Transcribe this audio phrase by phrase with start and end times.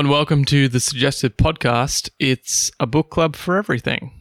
[0.00, 2.08] and welcome to the Suggested Podcast.
[2.18, 4.12] It's a book club for everything.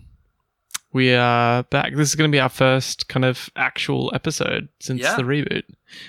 [0.91, 1.95] We are back.
[1.95, 5.15] This is going to be our first kind of actual episode since Yeah.
[5.15, 5.63] the reboot.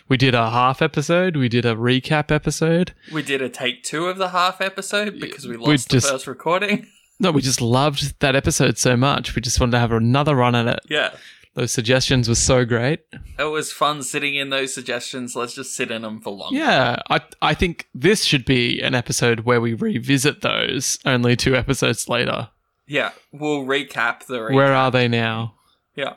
[0.08, 2.94] We did a half episode, we did a recap episode.
[3.12, 6.10] We did a take two of the half episode because we we lost the just-
[6.10, 6.86] first recording.
[7.20, 9.36] No, we just loved that episode so much.
[9.36, 10.80] We just wanted to have another run at it.
[10.88, 11.10] yeah.
[11.54, 13.00] Those suggestions were so great.
[13.38, 15.34] It was fun sitting in those suggestions.
[15.34, 16.54] Let's just sit in them for long.
[16.54, 21.56] Yeah, I I think this should be an episode where we revisit those only two
[21.56, 22.50] episodes later.
[22.86, 23.10] Yeah.
[23.32, 24.54] We'll recap the recap.
[24.54, 25.54] Where are they now?
[25.96, 26.14] Yeah.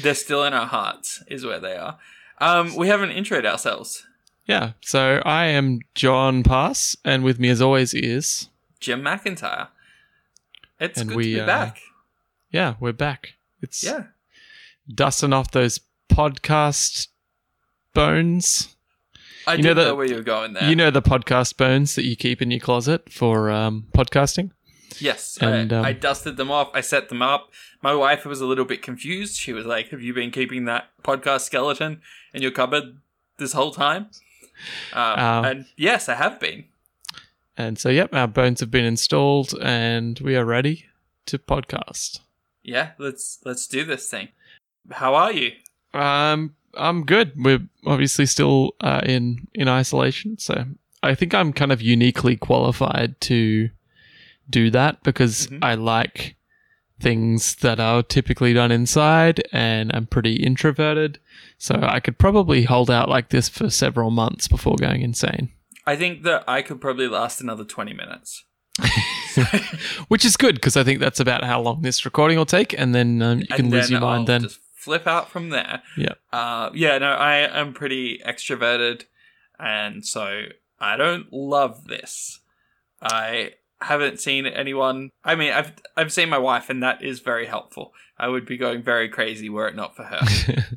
[0.00, 1.98] They're still in our hearts, is where they are.
[2.38, 4.06] Um, we haven't introed ourselves.
[4.46, 8.48] Yeah, so I am John Pass, and with me as always is
[8.80, 9.68] Jim McIntyre.
[10.80, 11.78] It's And good we, to be uh, back.
[12.50, 13.34] yeah, we're back.
[13.60, 14.04] It's Yeah.
[14.92, 15.80] Dusting off those
[16.10, 17.08] podcast
[17.94, 18.74] bones.
[19.46, 20.68] I you know didn't know where you're going there.
[20.68, 24.50] You know the podcast bones that you keep in your closet for um, podcasting.
[24.98, 26.70] Yes, And, I, um, I dusted them off.
[26.74, 27.50] I set them up.
[27.80, 29.36] My wife was a little bit confused.
[29.36, 32.02] She was like, "Have you been keeping that podcast skeleton
[32.34, 32.98] in your cupboard
[33.38, 34.10] this whole time?"
[34.92, 36.64] Um, Um, and yes, I have been.
[37.56, 40.86] And so, yep, our bones have been installed, and we are ready
[41.26, 42.20] to podcast.
[42.62, 44.28] Yeah, let's let's do this thing.
[44.90, 45.52] How are you?
[45.94, 47.32] Um, I'm good.
[47.36, 50.64] We're obviously still uh, in in isolation, so
[51.02, 53.70] I think I'm kind of uniquely qualified to
[54.48, 55.58] do that because Mhm.
[55.62, 56.36] I like
[57.00, 61.18] things that are typically done inside, and I'm pretty introverted.
[61.58, 65.50] So I could probably hold out like this for several months before going insane,
[65.86, 68.44] I think that I could probably last another twenty minutes.
[70.08, 72.94] which is good because I think that's about how long this recording will take, and
[72.94, 74.20] then um, you can lose your mind.
[74.20, 75.82] I'll Then just flip out from there.
[75.96, 76.14] Yeah.
[76.32, 76.98] Uh, yeah.
[76.98, 79.04] No, I am pretty extroverted,
[79.58, 80.42] and so
[80.80, 82.40] I don't love this.
[83.00, 85.10] I haven't seen anyone.
[85.24, 87.92] I mean, I've I've seen my wife, and that is very helpful.
[88.18, 90.20] I would be going very crazy were it not for her.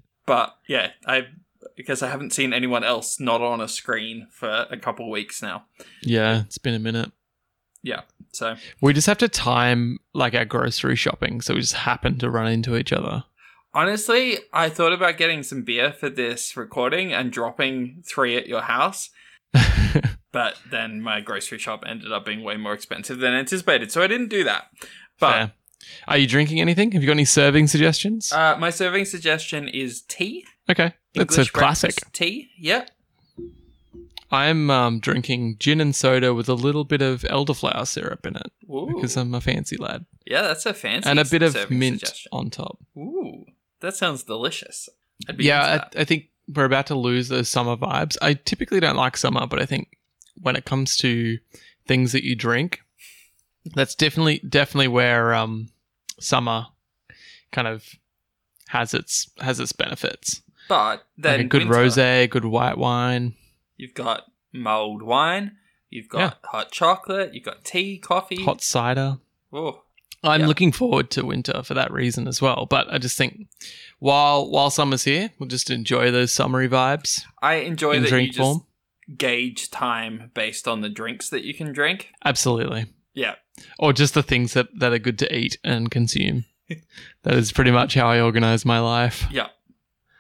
[0.25, 1.27] but yeah, I
[1.75, 5.65] because I haven't seen anyone else not on a screen for a couple weeks now.
[6.01, 7.11] yeah, it's been a minute.
[7.81, 12.17] Yeah, so We just have to time like our grocery shopping, so we just happen
[12.17, 13.23] to run into each other.
[13.75, 18.61] Honestly, I thought about getting some beer for this recording and dropping three at your
[18.61, 19.09] house,
[20.31, 24.07] but then my grocery shop ended up being way more expensive than anticipated, so I
[24.07, 24.67] didn't do that.
[25.19, 25.51] But Fair.
[26.07, 26.93] Are you drinking anything?
[26.93, 28.31] Have you got any serving suggestions?
[28.31, 30.45] uh, my serving suggestion is tea.
[30.71, 31.95] okay, that's English a classic.
[32.13, 32.51] tea.
[32.57, 32.85] Yeah.
[34.31, 38.51] I'm um, drinking gin and soda with a little bit of elderflower syrup in it
[38.69, 38.89] Ooh.
[38.93, 42.29] because I'm a fancy lad, yeah, that's a fancy and a bit of mint suggestion.
[42.31, 42.79] on top.
[42.97, 43.45] Ooh,
[43.81, 44.89] that sounds delicious.
[45.29, 46.01] I'd be Yeah, I.
[46.01, 48.17] I think we're about to lose those summer vibes.
[48.21, 49.97] I typically don't like summer, but I think
[50.41, 51.39] when it comes to
[51.87, 52.81] things that you drink,
[53.73, 55.69] that's definitely definitely where um,
[56.19, 56.67] summer
[57.51, 57.85] kind of
[58.69, 60.41] has its has its benefits.
[60.67, 63.35] but then like a good winter, rosé, good white wine.
[63.77, 65.57] You've got mulled wine.
[65.89, 67.33] You've got hot chocolate.
[67.33, 68.43] You've got tea, coffee.
[68.43, 69.19] hot cider.
[69.53, 69.83] Oh,
[70.25, 70.47] I'm Yeah.
[70.47, 72.65] looking forward to winter for that reason as well.
[72.69, 73.47] But I just think
[73.99, 78.33] while while summer's here, we'll just enjoy those summery vibes I enjoy that drink you
[78.33, 78.65] just form.
[79.17, 82.09] gauge time based on the drinks that you can drink.
[82.23, 82.87] Absolutely.
[83.13, 83.35] Yeah.
[83.79, 86.45] Or just the things that, that are good to eat and consume.
[87.23, 89.25] that is pretty much how I organize my life.
[89.31, 89.47] Yeah.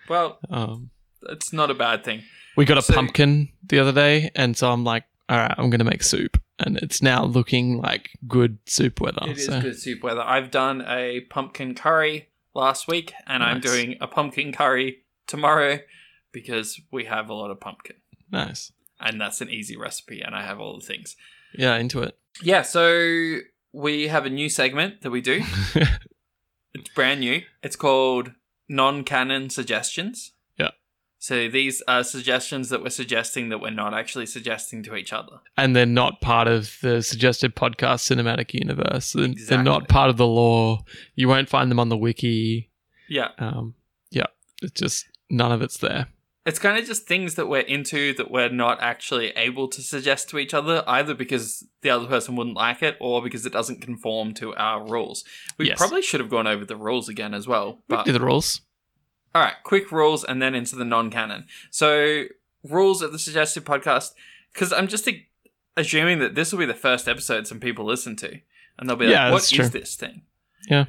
[0.07, 0.91] Well, Um,
[1.29, 2.23] it's not a bad thing.
[2.55, 5.69] we got a So- pumpkin the other day, and so I'm like, all right, I'm
[5.71, 6.39] going to make soup.
[6.57, 9.21] And it's now looking like good soup weather.
[9.23, 10.21] It is so good soup weather.
[10.21, 15.79] I've done a pumpkin curry last week, and I'm doing a pumpkin curry tomorrow
[16.31, 17.97] because we have a lot of pumpkin.
[18.31, 18.71] nice.
[18.97, 21.17] And that's an easy recipe, and I have all the things.
[21.53, 22.17] Yeah, into it.
[22.41, 23.39] Yeah, so
[23.73, 25.43] we have a new segment that we do.
[26.75, 27.41] It's brand new.
[27.63, 28.31] It's called
[28.67, 30.33] non canon suggestions.
[31.25, 35.39] So these are suggestions that we're suggesting that we're not actually suggesting to each other.
[35.57, 39.13] and they're not part of the suggested podcast cinematic universe.
[39.13, 40.81] They're, they're not part of the lore.
[41.15, 42.69] You won't find them on the wiki.
[43.09, 43.29] Yeah.
[43.39, 43.73] Um,
[44.11, 44.27] yeah,
[44.61, 46.09] it's just none of it's there.
[46.45, 50.29] It's kind of just things that we're into that we're not actually able to suggest
[50.29, 53.81] to each other, either because the other person wouldn't like it or because it doesn't
[53.81, 55.23] conform to our rules.
[55.57, 55.79] We Yes.
[55.79, 57.81] probably should have gone over the rules again as well.
[57.89, 58.61] We But do the rules.
[59.35, 61.45] All right, quick rules and then into the non-canon.
[61.69, 62.23] So,
[62.63, 64.13] rules of the suggested podcast
[64.53, 65.27] because I'm just a-
[65.75, 68.39] assuming that this will be the first episode some people listen to,
[68.79, 69.67] and they'll be Yeah, like, what is true.
[69.67, 70.21] this thing?"
[70.69, 70.85] Yeah.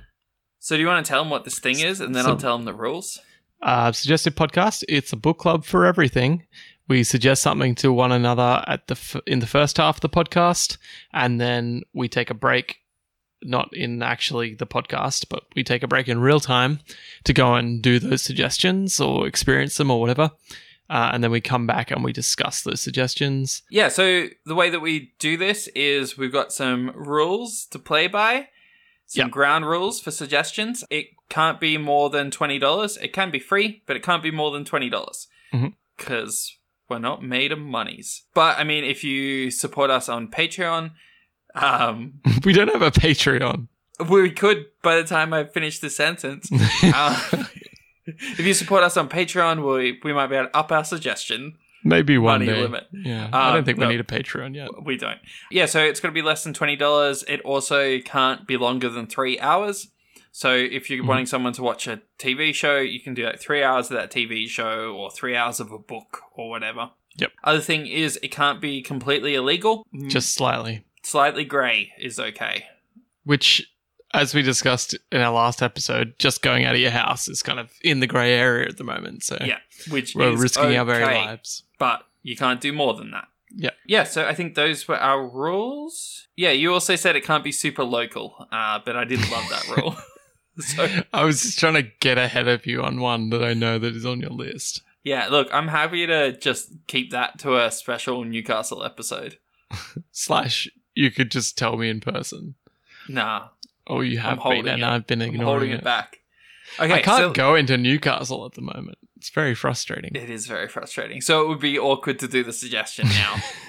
[0.60, 2.36] So, do you want to tell them what this thing is, and then So- I'll
[2.36, 3.18] tell them the rules?
[3.62, 4.84] Uh, suggested podcast.
[4.88, 6.46] It's a book club for everything.
[6.88, 10.08] we suggest something to one another at the f- in the first half of the
[10.08, 10.78] podcast,
[11.12, 12.76] and then we take a break.
[13.42, 16.80] Not in actually the podcast, but we take a break in real time
[17.24, 20.30] to go and do those suggestions or experience them or whatever.
[20.88, 23.62] Uh, and then we come back and we discuss those suggestions.
[23.70, 28.06] Yeah, so the way that we do this is we've got some rules to play
[28.06, 28.48] by,
[29.06, 29.30] some Yep.
[29.32, 30.84] ground rules for suggestions.
[30.88, 32.96] It can't be more than $20.
[33.02, 35.26] It can be free, but it can't be more than $20.
[35.52, 35.74] Mhm.
[35.96, 36.56] Because
[36.88, 38.22] we're not made of monies.
[38.32, 40.92] But I mean, if you support us on Patreon,
[41.56, 43.68] um, we don't have a Patreon.
[44.08, 46.48] we could by the time I finish the sentence.
[46.82, 47.20] Uh,
[48.06, 51.54] if you support us on Patreon, we, we might be able to up our suggestion.
[51.84, 52.62] Maybe one Money day.
[52.62, 52.86] limit.
[52.92, 53.86] Yeah, I Um, don't think no.
[53.86, 54.68] we need a Patreon yet.
[54.84, 55.18] We don't.
[55.50, 57.24] Yeah, so it's going to be less than $20.
[57.28, 59.88] It also can't be longer than three hours.
[60.32, 61.06] So if you're Mhm.
[61.08, 64.10] wanting someone to watch a TV show, you can do like three hours of that
[64.10, 66.90] TV show or three hours of a book or whatever.
[67.18, 67.32] Yep.
[67.44, 69.86] Other thing is, it can't be completely illegal.
[69.94, 70.84] Mm, Just slightly.
[71.06, 72.66] Slightly grey is okay.
[73.24, 73.70] Which,
[74.12, 77.58] as we discussed in our last episode, just going out of your house is kind
[77.60, 79.22] of in the grey area at the moment.
[79.22, 79.58] So Yeah,
[79.88, 81.62] which we're is risking our very lives.
[81.78, 83.28] But you can't do more than that.
[83.54, 83.70] Yeah.
[83.86, 86.26] Yeah, so I think those were our rules.
[86.36, 89.76] Yeah, you also said it can't be super local, uh, but I didn't love that
[89.76, 89.96] rule.
[90.58, 93.78] so I was just trying to get ahead of you on one that I know
[93.78, 94.82] that is on your list.
[95.04, 99.38] Yeah, look, I'm happy to just keep that to a special Newcastle episode.
[100.10, 102.56] Slash, you could just tell me in person.
[103.08, 103.48] Nah,
[103.86, 104.86] Oh, you have holding been, and it.
[104.86, 105.74] I've been I'm holding it.
[105.78, 106.18] it back.
[106.80, 108.98] Okay, I can't so go into Newcastle at the moment.
[109.16, 110.10] It's very frustrating.
[110.16, 111.20] it is very frustrating.
[111.20, 113.06] So it would be awkward to do the suggestion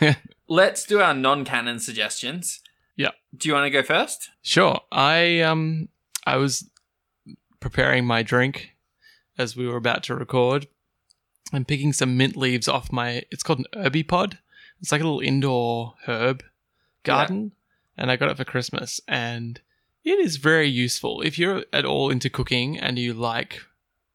[0.01, 0.15] now.
[0.49, 2.61] Let's do our non-canon suggestions.
[2.95, 3.13] Yep.
[3.37, 4.31] Do you want to go first?
[4.41, 4.79] Sure.
[4.91, 5.89] I um
[6.25, 6.67] I was
[7.59, 8.71] preparing my drink
[9.37, 10.67] as we were about to record.
[11.53, 14.39] I'm picking some mint leaves off my it's called an herbipod.
[14.81, 16.43] It's like a little indoor herb
[17.07, 17.51] garden
[17.97, 19.59] and I got it for Christmas and
[20.03, 23.61] it is very useful if you're at all into cooking and you like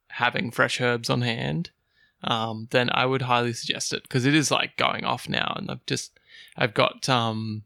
[0.09, 1.71] having fresh herbs on hand.
[2.25, 5.71] Um, then I would highly suggest it because it is like going off now, and
[5.71, 6.19] I've just
[6.57, 7.65] I've got um,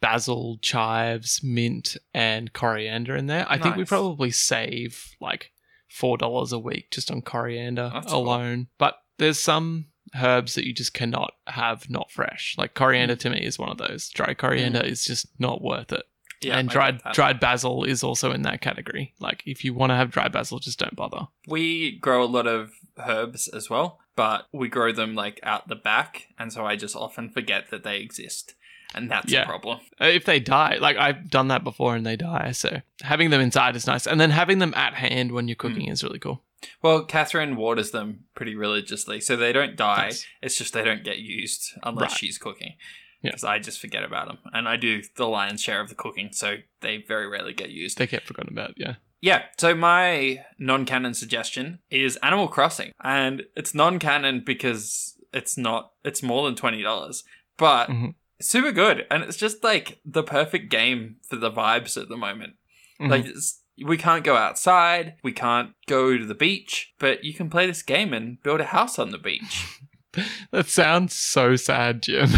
[0.00, 3.44] basil, chives, mint, and coriander in there.
[3.48, 5.50] I think we probably save like
[5.88, 8.22] four dollars a week just on coriander That's cool.
[8.22, 8.68] alone.
[8.78, 12.54] But there's some herbs that you just cannot have not fresh.
[12.58, 12.74] Like Mm.
[12.74, 14.08] coriander to me is one of those.
[14.10, 16.04] Dry coriander is just not worth it.
[16.42, 19.14] Yeah, and dried dried basil is also in that category.
[19.20, 21.28] Like if you want to have dry basil, just don't bother.
[21.46, 25.76] We grow a lot of herbs as well, but we grow them like out the
[25.76, 28.54] back, and so I just often forget that they exist,
[28.92, 29.42] and that's Yeah.
[29.42, 29.80] a problem.
[30.00, 33.40] Uh, If they die, like I've done that before and they die, so having them
[33.40, 34.08] inside is nice.
[34.08, 35.92] And then having them at hand when you're cooking Mm.
[35.92, 36.42] is really cool.
[36.82, 40.06] Well, Catherine waters them pretty religiously, so they don't die.
[40.06, 40.26] Nice.
[40.42, 42.18] It's just they don't get used unless Right.
[42.18, 42.74] she's cooking.
[43.22, 43.30] Yeah.
[43.30, 46.30] Because I just forget about them, and I do the lion's share of the cooking,
[46.32, 47.98] so they very rarely get used.
[47.98, 48.96] They get forgotten about, yeah.
[49.20, 55.92] Yeah, so my non-canon suggestion is Animal Crossing, and it's non-canon because it's not.
[56.04, 57.22] It's more than twenty dollars,
[57.56, 58.14] but Mhm.
[58.40, 62.56] super good, and it's just like the perfect game for the vibes at the moment.
[63.00, 63.08] Mhm.
[63.10, 67.48] Like it's, we can't go outside, we can't go to the beach, but you can
[67.50, 69.80] play this game and build a house on the beach.
[70.50, 72.28] that sounds so sad, Jim.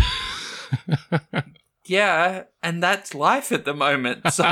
[1.84, 4.32] yeah, and that's life at the moment.
[4.32, 4.50] So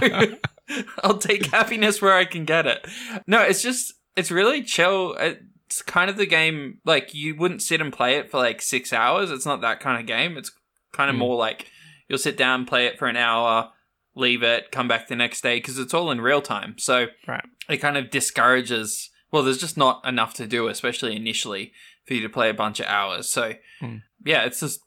[1.03, 2.87] I'll take happiness where I can get it.
[3.27, 5.15] No, it's just it's really chill.
[5.19, 8.93] It's kind of the game like you wouldn't sit and play it for like six
[8.93, 9.31] hours.
[9.31, 10.37] It's not that kind of game.
[10.37, 10.53] It's
[10.93, 11.21] kind of Mm.
[11.21, 11.67] more like
[12.09, 13.71] you'll sit down, play it for an hour,
[14.15, 16.77] leave it, come back the next day because it's all in real time.
[16.79, 17.45] So Right.
[17.69, 19.11] it kind of discourages.
[19.31, 21.73] Well, there's just not enough to do, especially initially,
[22.07, 23.29] for you to play a bunch of hours.
[23.31, 24.03] So Mm.
[24.25, 24.81] yeah, it's just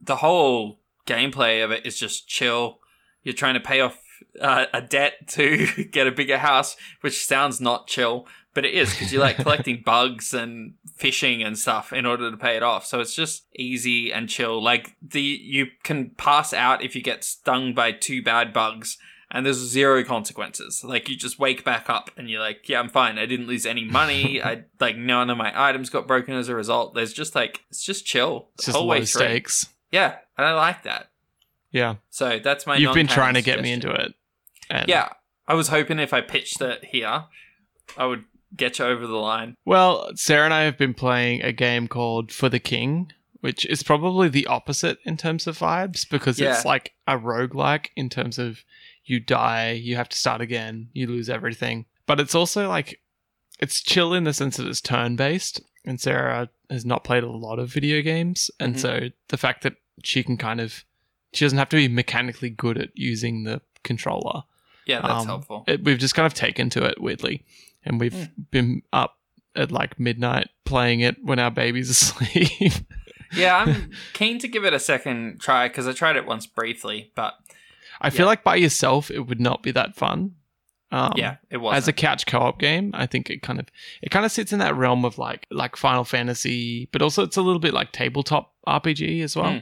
[0.00, 2.78] the whole gameplay of it is just chill.
[3.22, 3.98] You're trying to pay off
[4.40, 8.90] uh, a debt to get a bigger house, which sounds not chill, but it is
[8.90, 12.86] because you like collecting bugs and fishing and stuff in order to pay it off.
[12.86, 14.62] So it's just easy and chill.
[14.62, 18.96] Like the you can pass out if you get stung by two bad bugs.
[19.30, 20.84] And there's zero consequences.
[20.84, 23.18] Like you just wake back up and you're like, yeah, I'm fine.
[23.18, 24.40] I didn't lose any money.
[24.40, 26.94] I like none of my items got broken as a result.
[26.94, 28.50] There's just like it's just chill.
[28.54, 29.66] it's just low stakes.
[29.90, 31.10] Yeah, and I like that.
[31.72, 31.96] Yeah.
[32.10, 32.76] So that's my.
[32.76, 34.14] You've been trying to get me into it.
[34.70, 35.08] And Yeah,
[35.48, 37.24] I was hoping if I pitched it here,
[37.96, 38.24] I would
[38.56, 39.56] get you over the line.
[39.64, 43.82] Well, Sarah and I have been playing a game called For the King, which is
[43.82, 46.54] probably the opposite in terms of vibes because Yeah.
[46.54, 48.64] it's like a roguelike in terms of
[49.04, 51.84] you die, you have to start again, you lose everything.
[52.06, 53.00] But it's also like
[53.60, 57.30] it's chill in the sense that it's turn based and Sarah has not played a
[57.30, 58.78] lot of video games, and Mhm.
[58.80, 60.84] so the fact that she can kind of
[61.34, 64.44] she doesn't have to be mechanically good at using the controller.
[64.86, 65.64] Yeah, that's Um, helpful.
[65.66, 67.44] It, we've just kind of taken to it weirdly,
[67.84, 68.42] and we've Hmm.
[68.50, 69.18] been up
[69.56, 72.72] at like midnight playing it when our baby's asleep.
[73.34, 77.12] yeah, I'm keen to give it a second try because I tried it once briefly,
[77.14, 77.34] but
[78.00, 78.26] I feel Yeah.
[78.30, 80.34] like by yourself it would not be that fun.
[80.92, 83.66] Um, yeah, it was as a couch co-op game, I think it kind of
[84.02, 87.36] it kind of sits in that realm of like like Final Fantasy, but also it's
[87.36, 89.52] a little bit like tabletop RPG as well.
[89.54, 89.58] Hmm.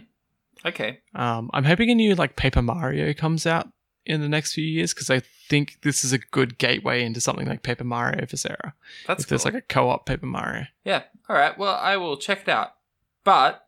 [0.69, 1.01] okay.
[1.15, 3.69] Um, I'm hoping a new like Paper Mario comes out
[4.07, 7.47] in the next few years because I think this is a good gateway into something
[7.47, 8.75] like Paper Mario for Sarah.
[9.07, 10.67] That's if there's like a co-op Paper Mario.
[10.85, 11.03] Yeah.
[11.29, 11.57] All right.
[11.57, 12.75] Well, I will check it out.
[13.25, 13.67] But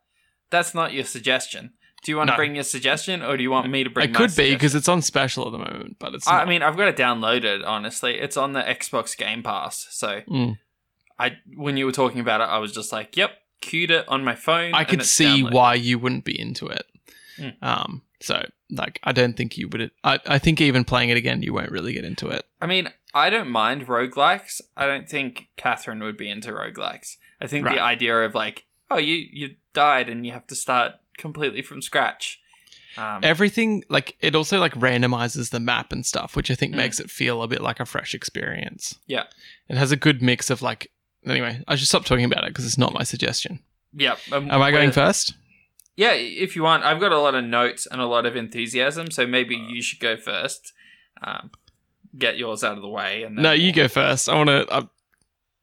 [0.49, 1.73] that's not your suggestion.
[2.03, 4.09] Do you want to bring your suggestion, or do you want me to bring?
[4.09, 6.27] it could be because it's on special at the moment, but it's.
[6.27, 7.65] I, I mean, I've got it downloaded.
[7.65, 9.87] Honestly, it's on the Xbox Game Pass.
[9.89, 10.59] So Mm.
[11.17, 14.23] I, when you were talking about it, I was just like, "Yep, queued it on
[14.23, 15.53] my phone." I could see downloaded.
[15.53, 16.85] why you wouldn't be into it.
[17.39, 17.55] Mm.
[17.63, 19.91] Um, so like, I don't think you would.
[20.03, 22.45] I, I think even playing it again, you won't really get into it.
[22.61, 24.61] I mean, I don't mind roguelikes.
[24.75, 27.17] I don't think Catherine would be into roguelikes.
[27.41, 27.75] I think Right.
[27.75, 31.81] the idea of like, oh, you you died and you have to start completely from
[31.81, 32.39] scratch.
[32.97, 36.77] Um, Everything like it also like randomizes the map and stuff, which I think Mm.
[36.77, 38.95] makes it feel a bit like a fresh experience.
[39.05, 39.23] Yeah.
[39.67, 40.91] it has a good mix of like.
[41.25, 43.59] Anyway, I should stop talking about it because it's not my suggestion.
[43.93, 44.15] yeah.
[44.31, 45.33] um, Am I going first?
[45.97, 46.83] Yeah, if you want.
[46.83, 49.99] I've got a lot of notes and a lot of enthusiasm, so maybe you should
[49.99, 50.73] go first.
[51.23, 51.51] Um,
[52.17, 54.27] get yours out of the way, and No, you go first.
[54.29, 54.67] I want to.
[54.73, 54.87] I,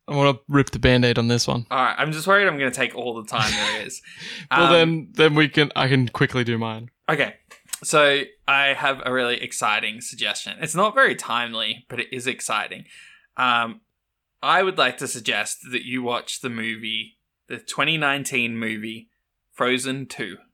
[0.08, 1.66] I want to rip the band-aid on this one.
[1.70, 4.02] All right, I'm just worried I'm going to take all the time there is.
[4.50, 5.70] well, Um, then, then we can.
[5.76, 6.90] I can quickly do mine.
[7.08, 7.34] Okay,
[7.84, 10.56] so I have a really exciting suggestion.
[10.60, 12.86] It's not very timely, but it is exciting.
[13.36, 13.82] Um,
[14.42, 19.08] I would like to suggest that you watch the movie, the 2019 movie
[19.62, 20.36] Frozen 2.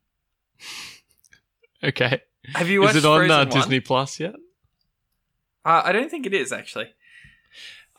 [1.81, 2.21] Okay.
[2.55, 3.49] Have you watched Is it on Frozen uh, 1?
[3.49, 4.35] Disney Plus yet?
[5.63, 6.89] Uh, I don't think it is actually.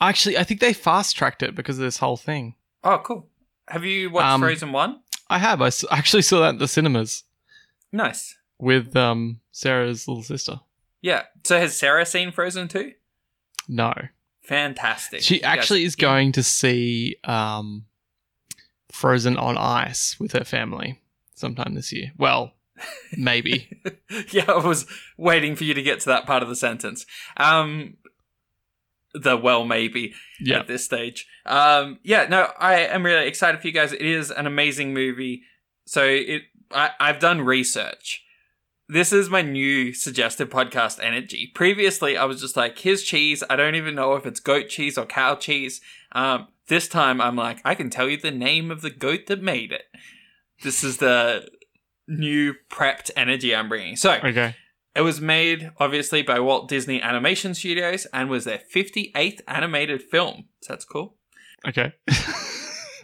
[0.02, 2.56] Actually, I think they fast tracked it because of this whole thing.
[2.84, 3.26] Oh, cool.
[3.68, 5.00] Have you watched Um, Frozen 1?
[5.30, 5.62] I have.
[5.62, 7.24] I s- actually saw that at the cinemas
[7.90, 8.36] Nice.
[8.58, 10.60] with um, Sarah's little sister.
[11.00, 11.22] Yeah.
[11.44, 12.92] So has Sarah seen Frozen 2?
[13.68, 13.94] No,
[14.42, 15.22] Fantastic.
[15.22, 17.86] she actually is going to see um,
[18.92, 20.99] Frozen on Ice with her family
[21.40, 22.12] sometime this year.
[22.16, 22.52] Well,
[23.16, 23.80] maybe.
[24.30, 27.06] yeah, I was waiting for you to get to that part of the sentence.
[27.36, 27.96] Um,
[29.14, 30.60] the well, maybe yeah.
[30.60, 31.26] at this stage.
[31.46, 33.92] Um, yeah, no, I am really excited for you guys.
[33.92, 35.42] It is an amazing movie.
[35.86, 38.24] So it, I, I've done research.
[38.88, 41.50] This is my new suggested podcast energy.
[41.54, 43.44] Previously, I was just like, here's cheese.
[43.48, 45.80] I don't even know if it's goat cheese or cow cheese.
[46.12, 49.42] Um, this time, I'm like, I can tell you the name of the goat that
[49.42, 49.84] made it.
[50.62, 51.48] This is the
[52.08, 53.96] new prepped energy I'm bringing.
[53.96, 54.56] So, Okay.
[54.94, 60.44] it was made, obviously, by Walt Disney Animation Studios and was their 58th animated film.
[60.62, 61.16] So that's cool.
[61.66, 61.92] Okay.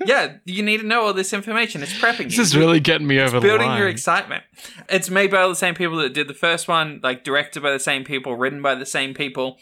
[0.04, 1.82] Yeah, you need to know all this information.
[1.82, 2.42] It's prepping this you.
[2.42, 4.44] is really getting me over the building your excitement.
[4.90, 7.80] It's made by the same people that did the first one, like directed by the
[7.80, 9.56] same people, written by the same people,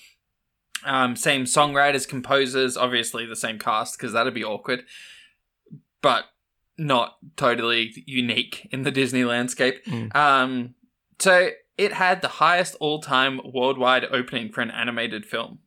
[0.84, 4.82] um, same songwriters, composers, obviously the same cast because that'd be awkward,
[6.02, 6.24] but
[6.76, 9.84] not totally unique in the Disney landscape.
[9.86, 10.14] Mm.
[10.14, 10.74] Um,
[11.18, 15.58] so it had the highest all-time worldwide opening for an animated film.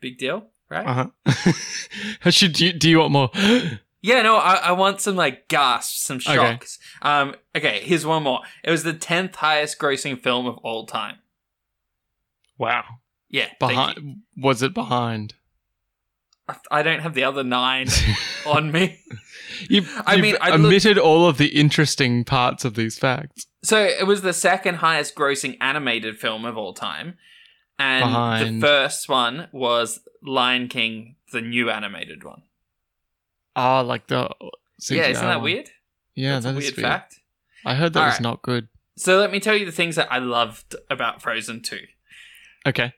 [0.00, 0.86] Big deal, right?
[0.86, 2.30] uh-huh.
[2.30, 3.30] Should do you, do you want more?
[4.02, 6.34] Yeah, no, I, I want some like gasps, some Okay.
[6.34, 6.78] shocks.
[7.02, 8.38] Um, okay, here's one more.
[8.62, 11.16] It was the tenth highest grossing film of all time.
[12.56, 12.84] wow.
[13.28, 13.48] Yeah.
[13.58, 15.34] Behind was it behind?
[16.70, 17.88] I- don't have the other nine
[18.46, 19.00] on me.
[19.68, 23.46] You, I you've mean, I omitted all of the interesting parts of these facts.
[23.62, 27.16] So it was the second highest grossing animated film of all time,
[27.78, 32.42] and Behind- the first one was Lion King, the new animated one.
[33.56, 34.28] Oh, like the
[34.90, 35.70] yeah, isn't that weird?
[36.14, 36.86] Yeah, That's that a is weird weird.
[36.86, 37.20] fact.
[37.64, 38.20] I heard that was Alright.
[38.22, 38.68] not good.
[38.98, 41.80] So let me tell you the things that I loved about Frozen Two.
[42.66, 42.92] Okay,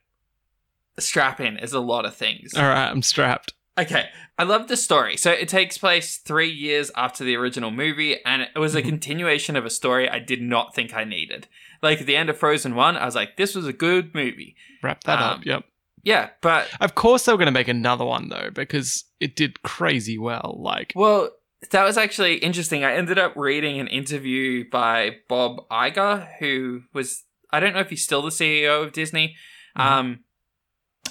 [0.99, 2.55] Strap in is a lot of things.
[2.55, 3.55] all right, I'm strapped.
[3.79, 5.17] Okay, I love the story.
[5.17, 8.87] So it takes place three years after the original movie, and it was a Mhm.
[8.87, 11.47] continuation of a story I did not think I needed.
[11.81, 14.57] Like at the end of Frozen 1, I was like, this was a good movie.
[14.83, 15.47] Wrap that Um, up.
[15.47, 15.65] Yep.
[16.03, 19.63] Yeah, but, Of course, they were going to make another one though, because it did
[19.63, 20.57] crazy well.
[20.61, 21.31] Like, well,
[21.71, 22.83] that was actually interesting.
[22.85, 27.91] I ended up reading an interview by Bob Iger, who was, I don't know if
[27.91, 29.37] he's still the CEO of Disney,
[29.77, 29.85] Mhm.
[29.85, 30.21] um,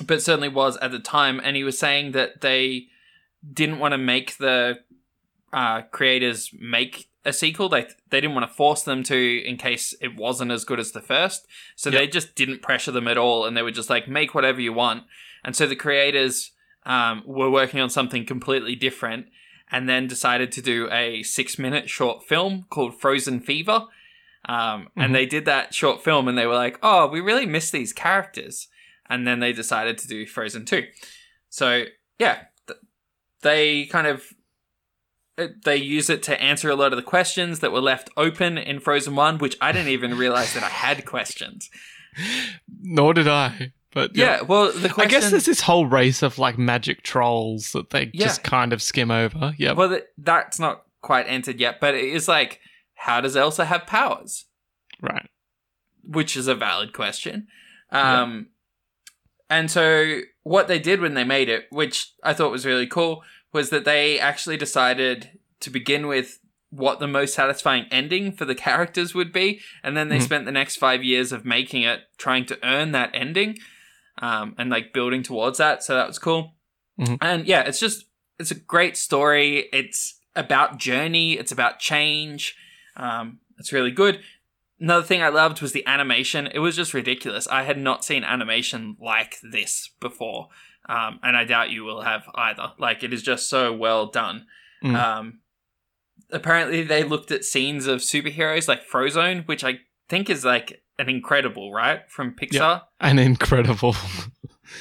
[0.06, 2.88] but certainly was at the time, and he was saying that they
[3.54, 4.80] didn't want to make the
[5.54, 7.70] uh, creators make a sequel.
[7.70, 10.92] They they didn't want to force them to in case it wasn't as good as
[10.92, 11.48] the first.
[11.76, 12.00] So Yep.
[12.00, 14.74] they just didn't pressure them at all, and they were just like make whatever you
[14.74, 15.04] want.
[15.44, 16.52] And so the creators
[16.86, 19.28] um, were working on something completely different,
[19.72, 23.88] and then decided to do a six minute short film called Frozen Fever.
[24.48, 24.88] Um, Mhm.
[24.96, 27.92] And they did that short film, and they were like, "Oh, we really miss these
[27.92, 28.68] characters."
[29.10, 30.84] And then they decided to do Frozen Two.
[31.50, 31.86] So
[32.20, 32.80] yeah, th-
[33.42, 34.24] they kind of
[35.38, 38.58] uh, they use it to answer a lot of the questions that were left open
[38.58, 41.70] in Frozen One, which I didn't even realize that I had questions.
[42.82, 43.72] Nor did I.
[43.94, 47.90] But Yeah, well, the I guess there's this whole race of like magic trolls that
[47.92, 48.26] they Yeah.
[48.26, 49.54] just kind of skim over.
[49.58, 49.74] Yeah.
[49.74, 52.60] well, th- that's not quite entered yet, but it is like,
[52.96, 54.46] how does Elsa have powers?
[55.02, 55.30] right.
[56.04, 57.48] which is a valid question.
[57.92, 58.48] Um,
[59.50, 63.24] And so, what they did when they made it, which I thought was really cool,
[63.54, 66.40] was that they actually decided to begin with
[66.70, 70.24] what the most satisfying ending for the characters would be, and then they Mhm.
[70.24, 73.58] spent the next five years of making it, trying to earn that ending,
[74.22, 75.82] um, and like building towards that.
[75.84, 76.56] So that was cool.
[77.00, 77.18] Mhm.
[77.22, 78.06] And yeah, it's just
[78.40, 79.68] it's a great story.
[79.74, 81.34] It's about journey.
[81.40, 82.56] It's about change.
[82.96, 84.22] Um, it's really good.
[84.80, 86.48] Another thing I loved was the animation.
[86.48, 87.48] It was just ridiculous.
[87.48, 90.50] I had not seen animation like this before,
[90.88, 92.74] um, and I doubt you will have either.
[92.78, 94.46] Like it is just so well done.
[94.84, 94.96] Mm.
[94.96, 95.40] Um,
[96.32, 99.80] apparently, they looked at scenes of superheroes like Frozone, which I
[100.10, 102.84] think is like an incredible right from Pixar.
[103.00, 103.96] an incredible.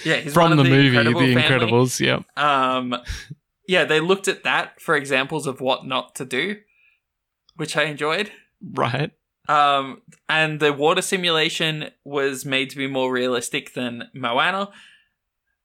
[0.04, 1.66] Yeah, he's From the, of movie, Incredible The family.
[1.68, 2.00] Incredibles.
[2.00, 2.24] Yep.
[2.36, 2.96] Um,
[3.68, 6.56] yeah, they looked at that for examples of what not to do,
[7.54, 8.32] which I enjoyed.
[8.60, 9.12] Right.
[9.48, 14.70] Um, and the water simulation was made to be more realistic than Moana,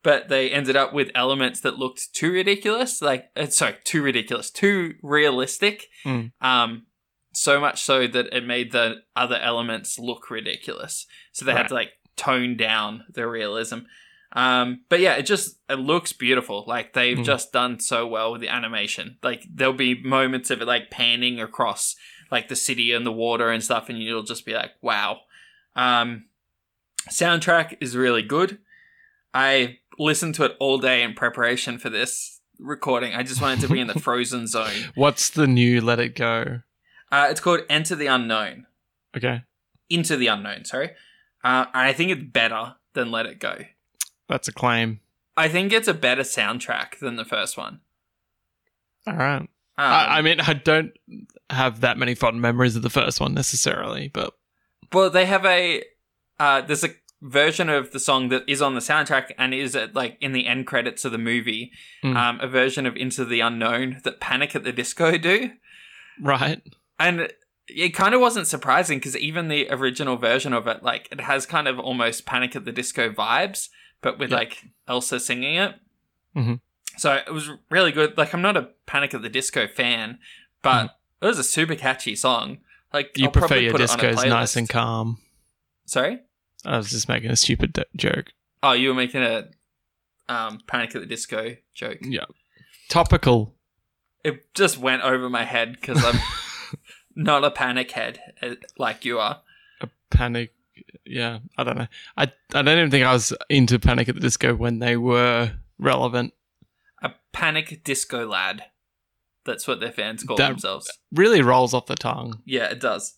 [0.03, 3.01] but they ended up with elements that looked too ridiculous.
[3.01, 5.87] Like, uh, sorry, too ridiculous, too realistic.
[6.05, 6.31] Mm.
[6.41, 6.85] Um,
[7.33, 11.05] so much so that it made the other elements look ridiculous.
[11.31, 13.79] So they had to like tone down the realism.
[14.33, 16.63] Um, but yeah, it just it looks beautiful.
[16.67, 17.23] Like they've Mm.
[17.25, 19.17] just done so well with the animation.
[19.23, 21.95] Like there'll be moments of it like panning across
[22.31, 25.19] like the city and the water and stuff, and you'll just be like, wow.
[25.75, 26.25] Um,
[27.09, 28.59] soundtrack is really good.
[29.33, 33.13] I listened to it all day in preparation for this recording.
[33.13, 34.91] I just wanted to be in the frozen zone.
[34.95, 36.61] What's the new Let It Go?
[37.11, 38.65] Uh, it's called Enter the Unknown.
[39.15, 39.43] Okay.
[39.89, 40.91] Into the Unknown, sorry.
[41.43, 43.65] Uh, and I think it's better than Let It Go.
[44.29, 45.01] That's a claim.
[45.35, 47.81] I think it's a better soundtrack than the first one.
[49.07, 49.49] All right.
[49.77, 50.91] Um, I, I mean, I don't
[51.49, 54.33] have that many fond memories of the first one necessarily, but
[54.93, 55.83] Well, they have a
[56.39, 56.89] uh, there's a
[57.21, 60.47] version of the song that is on the soundtrack and is at like in the
[60.47, 61.71] end credits of the movie.
[62.03, 62.15] Mm.
[62.15, 65.51] Um, a version of Into the Unknown that Panic at the Disco do,
[66.19, 66.61] right.
[66.99, 67.31] and
[67.67, 71.45] it kind of wasn't surprising because even the original version of it, like it has
[71.45, 73.69] kind of almost Panic at the Disco vibes,
[74.01, 74.37] but with Yeah.
[74.37, 75.75] like Elsa singing it.
[76.35, 76.59] Mhm.
[76.97, 78.17] So it was really good.
[78.17, 80.19] Like I'm not a Panic at the Disco fan,
[80.61, 82.59] but it was a super catchy song.
[82.93, 83.17] Like Mm.
[83.17, 85.17] You I'll prefer probably your put it on a discos nice and calm.
[85.85, 86.19] Sorry.
[86.65, 88.33] I was just making a stupid d- joke.
[88.61, 89.47] Oh, you were making a
[90.29, 91.97] um, Panic at the Disco joke.
[92.01, 92.25] Yeah.
[92.89, 93.55] Topical.
[94.23, 96.19] It just went over my head because I'm
[97.15, 99.41] not a panic head uh, like you are.
[99.81, 100.53] A panic.
[101.05, 101.39] Yeah.
[101.57, 101.87] I don't know.
[102.15, 105.53] I, I don't even think I was into Panic at the Disco when they were
[105.79, 106.33] relevant.
[107.01, 108.65] A panic disco lad.
[109.43, 110.91] That's what their fans call That- themselves.
[111.11, 112.41] Really rolls off the tongue.
[112.45, 113.15] Yeah, it does.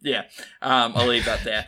[0.00, 0.24] Yeah,
[0.62, 1.66] um, I'll leave that there.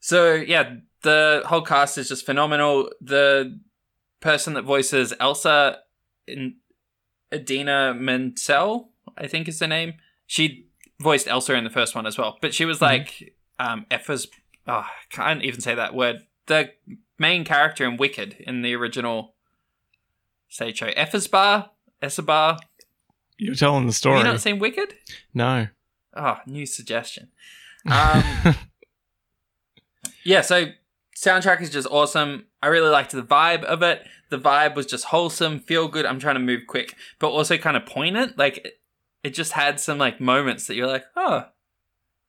[0.00, 2.90] So yeah, the whole cast is just phenomenal.
[3.00, 3.60] The
[4.20, 5.80] person that voices Elsa,
[6.26, 6.56] in
[7.32, 9.94] Idina Menzel, I think is the name.
[10.26, 10.68] She
[11.00, 12.82] voiced Elsa in the first one as well, but she was Mhm.
[12.82, 14.26] like um, Effa's.
[14.66, 16.26] Oh, I can't even say that word.
[16.46, 16.72] The
[17.18, 19.34] main character in Wicked in the original
[20.48, 21.70] stage show, Effa's Bar,
[22.24, 22.58] Bar.
[23.38, 24.18] You're telling the Have story.
[24.18, 24.94] you not seen Wicked?
[25.34, 25.68] no.
[26.18, 27.28] Oh, new suggestion.
[27.90, 28.24] Um,
[30.24, 30.66] yeah, so
[31.14, 32.46] soundtrack is just awesome.
[32.62, 34.06] I really liked the vibe of it.
[34.30, 36.06] The vibe was just wholesome, feel good.
[36.06, 38.38] I'm trying to move quick, but also kind of poignant.
[38.38, 38.80] Like it,
[39.22, 41.46] it just had some like moments that you're like, oh,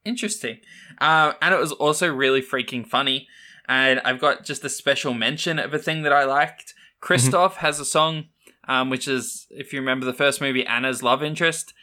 [0.03, 0.59] interesting.
[0.99, 3.27] Uh, and it was also really freaking funny.
[3.69, 6.73] And I've got just a special mention of a thing that I liked.
[7.01, 8.25] Kristoff has a song,
[8.67, 11.73] um, which is if you remember the first movie, Anna's love interest,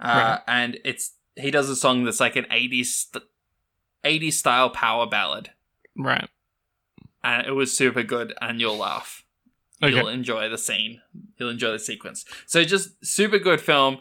[0.00, 0.40] uh, Right.
[0.46, 3.24] and it's he does a song that's like an 80s st-
[4.04, 5.50] 80s style power ballad
[5.96, 6.28] right.
[7.24, 9.24] and it was super good and you'll laugh
[9.82, 9.96] Okay.
[9.96, 11.00] you'll enjoy the scene.
[11.38, 12.24] You'll enjoy the sequence.
[12.46, 13.98] So just super good film.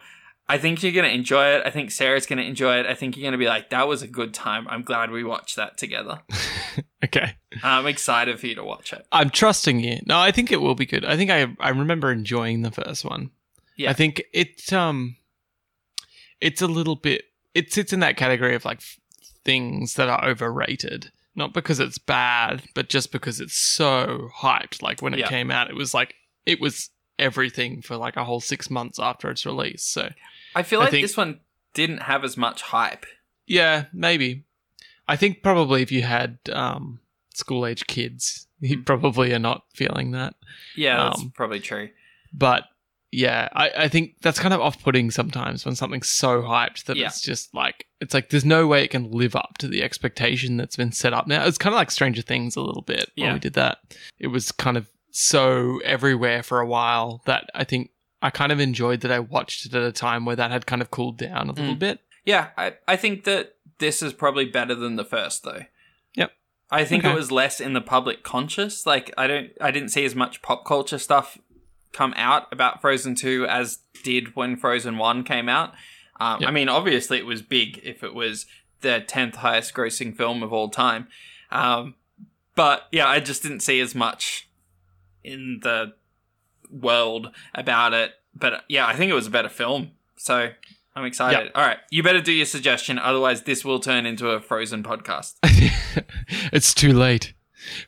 [0.48, 1.64] I think you're gonna enjoy it.
[1.66, 2.86] I think Sarah's gonna enjoy it.
[2.86, 4.68] I think you're gonna be like, that was a good time.
[4.70, 6.22] I'm glad we watched that together.
[7.04, 7.36] Okay.
[7.64, 9.06] I'm excited for you to watch it.
[9.12, 10.00] I'm trusting you.
[10.06, 11.04] No, I think it will be good.
[11.06, 13.32] I think I I remember enjoying the first one.
[13.76, 13.90] Yeah.
[13.90, 15.16] I think it um
[16.40, 19.00] it's a little bit it sits in that category of like f-
[19.44, 21.12] things that are overrated.
[21.36, 24.82] Not because it's bad, but just because it's so hyped.
[24.82, 25.28] Like when it Yeah.
[25.30, 26.14] came out, it was like
[26.46, 29.84] it was everything for like a whole six months after its release.
[29.84, 30.10] So
[30.56, 31.40] I feel I like think- this one
[31.74, 33.06] didn't have as much hype.
[33.48, 34.44] yeah, maybe.
[35.12, 37.00] I think probably if you had um
[37.34, 40.36] school age kids, you probably are not feeling that.
[40.76, 41.90] Yeah, that's Um, probably true.
[42.34, 42.64] but
[43.14, 46.96] yeah, I, I think that's kind of off putting sometimes when something's so hyped that
[46.96, 47.08] Yeah.
[47.08, 50.56] it's just like it's like there's no way it can live up to the expectation
[50.58, 51.46] that's been set up now.
[51.46, 53.34] It's kind of like Stranger Things a little bit when Yeah.
[53.34, 53.80] we did that.
[54.18, 57.90] It was kind of so everywhere for a while that I think
[58.22, 60.82] I kind of enjoyed that I watched it at a time where that had kind
[60.82, 61.80] of cooled down a little Mm.
[61.80, 62.00] bit.
[62.24, 65.64] Yeah, I, I think that this is probably better than the first though.
[66.16, 66.32] Yep.
[66.72, 67.12] I think Okay.
[67.12, 68.86] it was less in the public conscious.
[68.86, 71.38] Like I don't I didn't see as much pop culture stuff
[71.92, 75.74] come out about Frozen 2 as did when Frozen 1 came out.
[76.22, 76.48] Um, Yep.
[76.50, 78.46] I mean, obviously it was big if it was
[78.80, 81.08] the 10th highest grossing film of all time.
[81.52, 81.96] Um,
[82.56, 84.48] but yeah, I just didn't see as much
[85.24, 85.94] in the
[86.70, 88.14] world about it.
[88.34, 89.92] But yeah, I think it was a better film.
[90.16, 90.52] So
[90.96, 91.52] I'm excited.
[91.56, 95.36] All right, you better do your suggestion, otherwise this will turn into a Frozen podcast.
[96.52, 97.34] it's too late.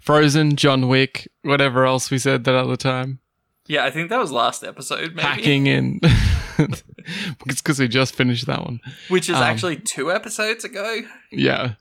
[0.02, 3.20] Frozen, John Wick, whatever else we said that other time.
[3.68, 5.22] Yeah, I think that was last episode, maybe.
[5.22, 6.00] Hacking in.
[6.60, 8.80] it's because we just finished that one.
[9.10, 11.00] which is Um, actually two episodes ago.
[11.32, 11.74] Yeah.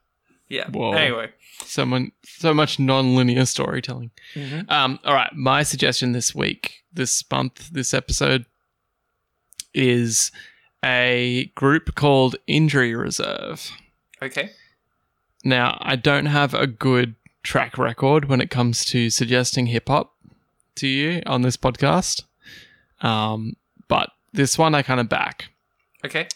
[0.49, 0.69] Yeah.
[0.71, 0.93] Whoa.
[0.93, 1.31] Anyway,
[1.65, 4.11] Someone so much non-linear storytelling.
[4.35, 4.71] Mhm.
[4.71, 8.47] Um, all right, my suggestion this week, this month, this episode
[9.75, 10.31] is
[10.85, 13.71] a group called Injury Reserve.
[14.21, 14.51] okay.
[15.45, 20.14] Now, I don't have a good track record when it comes to suggesting hip hop
[20.77, 22.23] to you on this podcast.
[23.01, 23.57] Um,
[23.88, 25.49] but this one I kind of back.
[26.05, 26.27] Okay.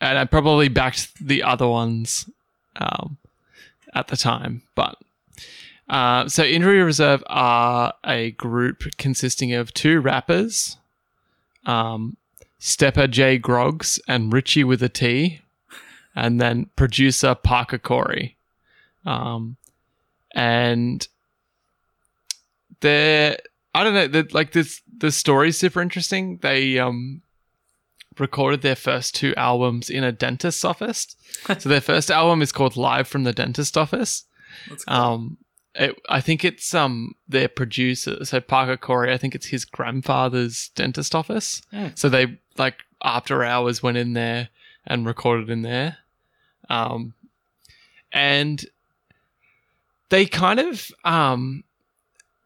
[0.00, 2.28] and I probably backed the other ones
[2.76, 3.18] um,
[3.94, 4.62] at the time.
[4.74, 4.96] But
[5.88, 10.76] uh, so Injury Reserve are a group consisting of two rappers,
[11.66, 12.16] um,
[12.62, 15.40] Stepa J Groggs and Ritchie with a T,
[16.14, 18.36] and then producer Parker Corey.
[19.04, 19.56] Um,
[20.32, 21.06] and
[22.80, 23.36] they're
[23.74, 26.38] I don't know, they're, like this the story's super interesting.
[26.40, 27.22] They um
[28.16, 31.16] recorded their first two albums in a dentist's office.
[31.58, 34.24] so their first album is called Live from the Dentist Office.
[34.68, 34.76] Cool.
[34.86, 35.38] Um,
[35.74, 39.12] it, I think it's um their producer, so Parker Corey.
[39.12, 41.60] I think it's his grandfather's dentist office.
[41.72, 41.88] Hmm.
[41.96, 44.48] So they like after hours went in there
[44.86, 45.98] and recorded in there,
[46.68, 47.14] um,
[48.12, 48.64] and
[50.10, 51.64] they kind of um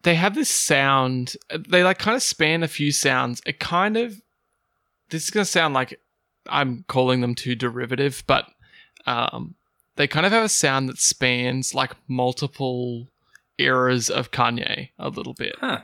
[0.03, 1.35] they have this sound.
[1.67, 3.41] They like kind of span a few sounds.
[3.45, 4.21] It kind of
[5.09, 5.99] this is gonna sound like
[6.49, 8.47] I'm calling them too derivative, but
[9.05, 9.55] um,
[9.95, 13.07] they kind of have a sound that spans like multiple
[13.57, 15.55] eras of Kanye a little bit.
[15.59, 15.81] Huh.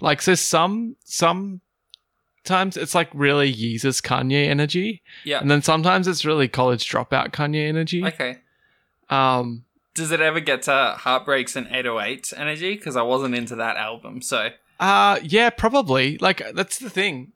[0.00, 1.60] Like so some some
[2.46, 5.02] times it's like really Yeezus Kanye energy.
[5.24, 5.40] Yeah.
[5.40, 8.04] And then sometimes it's really college dropout Kanye energy.
[8.04, 8.38] Okay.
[9.10, 12.74] Um Does it ever get to Heartbreaks and 808s energy?
[12.74, 14.22] Because I wasn't into that album.
[14.22, 16.18] So, uh yeah, probably.
[16.18, 17.32] Like that's the thing.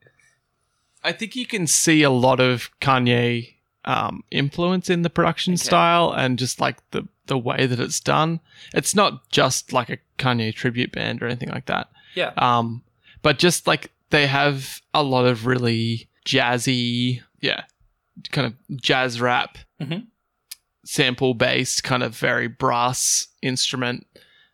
[1.02, 3.54] I think you can see a lot of Kanye
[3.86, 5.62] um influence in the production Okay.
[5.62, 8.40] style and just like the the way that it's done.
[8.74, 11.88] It's not just like a Kanye tribute band or anything like that.
[12.14, 12.32] yeah.
[12.36, 12.82] Um,
[13.22, 17.64] but just like they have a lot of really jazzy, yeah,
[18.30, 20.06] kind of jazz rap, Mhm.
[20.84, 24.06] sample based, kind of very brass instrument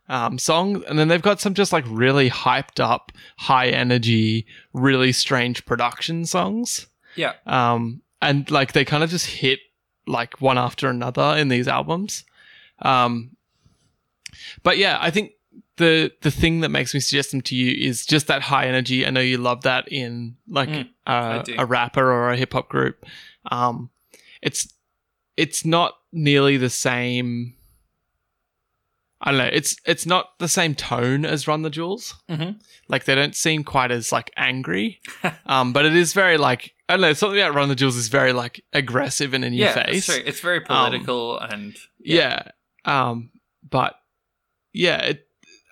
[0.08, 0.84] um, song.
[0.86, 6.24] And then they've got some just like really hyped up, high energy, really strange production
[6.26, 6.86] songs.
[7.16, 7.32] Yeah.
[7.46, 9.58] Um, and like they kind of just hit
[10.06, 12.24] like one after another in these albums.
[12.82, 13.36] Um,
[14.62, 15.32] but yeah, I think
[15.76, 19.06] the the thing that makes me suggest them to you is just that high energy.
[19.06, 22.52] I know you love that in like Mm, I a, a rapper or a hip
[22.52, 23.04] hop group.
[23.50, 23.90] Um,
[24.42, 24.72] it's
[25.36, 27.54] it's not nearly the same.
[29.20, 29.50] I don't know.
[29.52, 32.14] It's it's not the same tone as Run the Jewels.
[32.30, 32.60] Mhm.
[32.88, 35.00] Like they don't seem quite as like angry.
[35.46, 37.12] um, but it is very like I don't know.
[37.12, 39.84] Something about Run the Jewels is very like aggressive and in your yeah.
[39.84, 40.08] face.
[40.08, 42.50] It's, it's very political and Yeah.
[42.84, 43.30] Um,
[43.68, 43.96] but
[44.72, 45.25] yeah, it,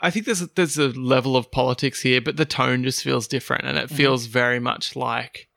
[0.07, 3.27] I think there's a, there's a level of politics here, but the tone just feels
[3.27, 3.97] different, and it Mhm.
[3.97, 5.49] feels very much like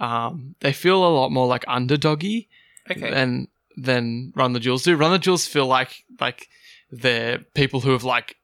[0.00, 2.48] um, they feel a lot more like underdoggy
[2.90, 3.10] Okay.
[3.10, 4.96] than than Run the Jewels do.
[4.96, 6.48] Run the Jewels feel like like
[6.90, 8.36] they're people who have like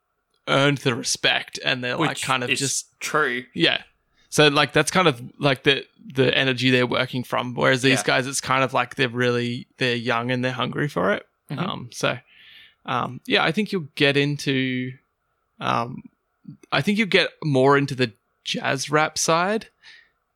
[0.48, 3.44] earned the respect, and they're like kind of just true.
[3.54, 3.82] yeah.
[4.32, 5.84] So like that's kind of like the
[6.14, 7.54] the energy they're working from.
[7.54, 8.04] Whereas these Yeah.
[8.06, 11.26] guys, it's kind of like they're really they're young and they're hungry for it.
[11.50, 11.58] Mhm.
[11.58, 12.18] Um, so
[12.86, 14.92] um, yeah, I think you'll get into
[15.60, 16.02] um,
[16.72, 18.12] I think you get more into the
[18.44, 19.68] jazz rap side.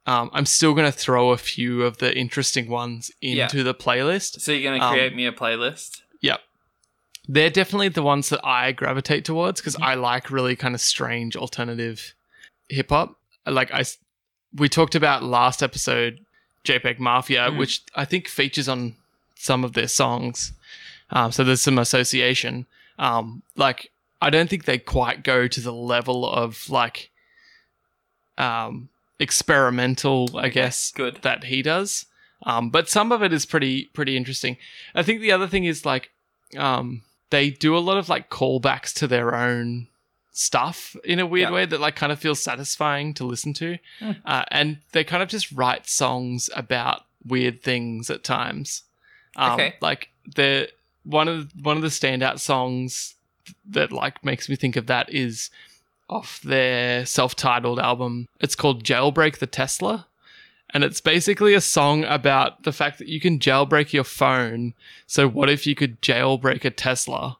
[0.07, 3.45] Um, I'm still going to throw a few of the interesting ones Yeah.
[3.45, 4.41] into the playlist.
[4.41, 6.03] So you're gonna Um, create me a playlist?
[6.21, 6.41] Yep.
[7.27, 9.85] They're definitely the ones that I gravitate towards because Mm-hmm.
[9.85, 12.13] I like really kind of strange alternative
[12.69, 13.17] hip hop.
[13.47, 13.85] Like I,
[14.55, 16.21] we talked about last episode,
[16.65, 17.57] JPEG Mafia, Mhm.
[17.57, 18.97] which I think features on
[19.37, 20.53] some of their songs.
[21.11, 22.67] Um, so there's some association.
[22.99, 27.11] Um, like I don't think they quite go to the level of like,
[28.39, 30.31] um, experimental.
[30.37, 31.21] I guess Good.
[31.23, 32.07] that he does.
[32.43, 34.57] Um, but some of it is pretty pretty interesting.
[34.95, 36.11] I think the other thing is like
[36.57, 39.89] um, they do a lot of like callbacks to their own
[40.33, 41.55] stuff in a weird Yeah.
[41.55, 44.13] way that like kind of feels satisfying to listen to, Hmm.
[44.25, 48.83] uh, and they kind of just write songs about weird things at times.
[49.37, 49.75] Um, Okay.
[49.81, 50.69] Like the
[51.05, 53.15] one of one of the standout songs
[53.69, 55.51] that like makes me think of that is
[56.09, 58.29] off their self-titled album.
[58.41, 60.07] It's called Jailbreak the Tesla.
[60.71, 64.75] And it's basically a song about the fact that you can jailbreak your phone.
[65.07, 67.39] So what if you could jailbreak a Tesla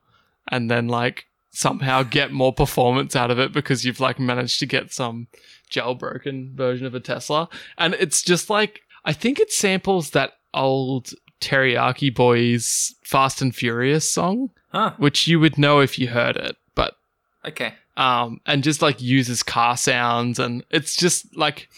[0.49, 4.67] and then like somehow get more performance out of it because you've like managed to
[4.67, 5.27] get some
[5.69, 7.49] jailbroken version of a Tesla?
[7.77, 14.09] And it's just like I think it samples that old Teriyaki Boyz Fast and Furious
[14.09, 14.93] song, Huh.
[14.97, 16.97] which you would know if you heard it, but
[17.45, 17.75] Okay.
[17.97, 21.69] um, and just like uses car sounds, and it's just like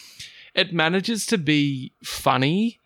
[0.54, 2.78] it manages to be funny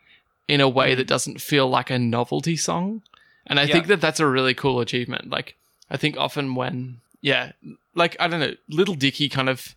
[0.49, 3.03] in a way that doesn't feel like a novelty song,
[3.47, 3.75] and I Yeah.
[3.75, 5.31] think that that's a really cool achievement.
[5.31, 5.55] Like
[5.89, 7.53] I think often when yeah,
[7.95, 9.75] like I don't know, Lil Dicky kind of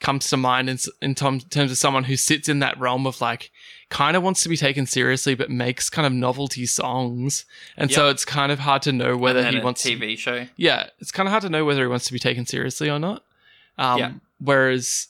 [0.00, 3.50] comes to mind in in terms of someone who sits in that realm of like
[3.88, 7.44] kind of wants to be taken seriously but makes kind of novelty songs
[7.76, 10.46] and so it's kind of hard to know whether he wants to TV show.
[10.56, 12.98] yeah, it's kind of hard to know whether he wants to be taken seriously or
[12.98, 13.22] not.
[13.78, 14.12] Um, Yeah.
[14.38, 15.08] Whereas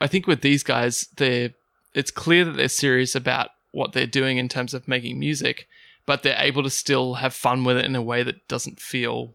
[0.00, 1.50] I think with these guys, they're
[1.94, 5.66] it's clear that they're serious about what they're doing in terms of making music,
[6.06, 9.34] but they're able to still have fun with it in a way that doesn't feel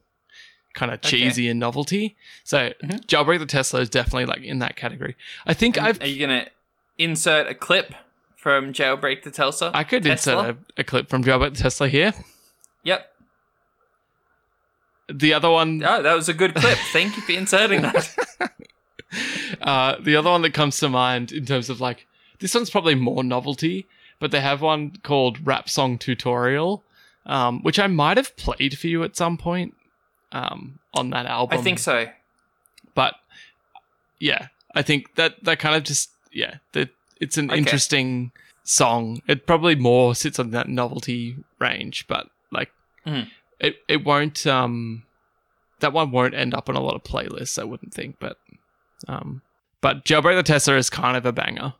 [0.73, 1.09] kind of Okay.
[1.09, 2.15] cheesy and novelty.
[2.43, 3.05] So Mhm.
[3.05, 5.15] Jailbreak the Tesla is definitely like in that category.
[5.45, 6.47] I think And I've Are you gonna
[6.97, 7.93] insert a clip
[8.35, 9.71] from Jailbreak the Tesla?
[9.73, 10.39] I could Tesla?
[10.49, 12.13] insert a, a clip from Jailbreak the Tesla here.
[12.83, 13.09] Yep.
[15.13, 16.77] The other one Oh, that was a good clip.
[16.91, 18.15] Thank you for inserting that.
[19.61, 22.07] uh, the other one that comes to mind in terms of like
[22.39, 23.85] this one's probably more novelty,
[24.19, 26.83] but they have one called Rap Song Tutorial,
[27.25, 29.75] um, which I might have played for you at some point
[30.33, 31.57] um, on that album.
[31.57, 32.07] I think so.
[32.95, 33.15] but
[34.19, 36.89] yeah, I think that that kind of just yeah, that
[37.21, 37.59] it's an Okay.
[37.59, 38.31] interesting
[38.63, 39.21] song.
[39.27, 42.71] It probably more sits on that novelty range, but like
[43.05, 43.29] Mhm.
[43.59, 45.03] it it won't um
[45.79, 47.59] that one won't end up on a lot of playlists.
[47.59, 48.37] I wouldn't think, but
[49.07, 49.41] um
[49.81, 51.73] but Jailbreak the Tesla is kind of a banger.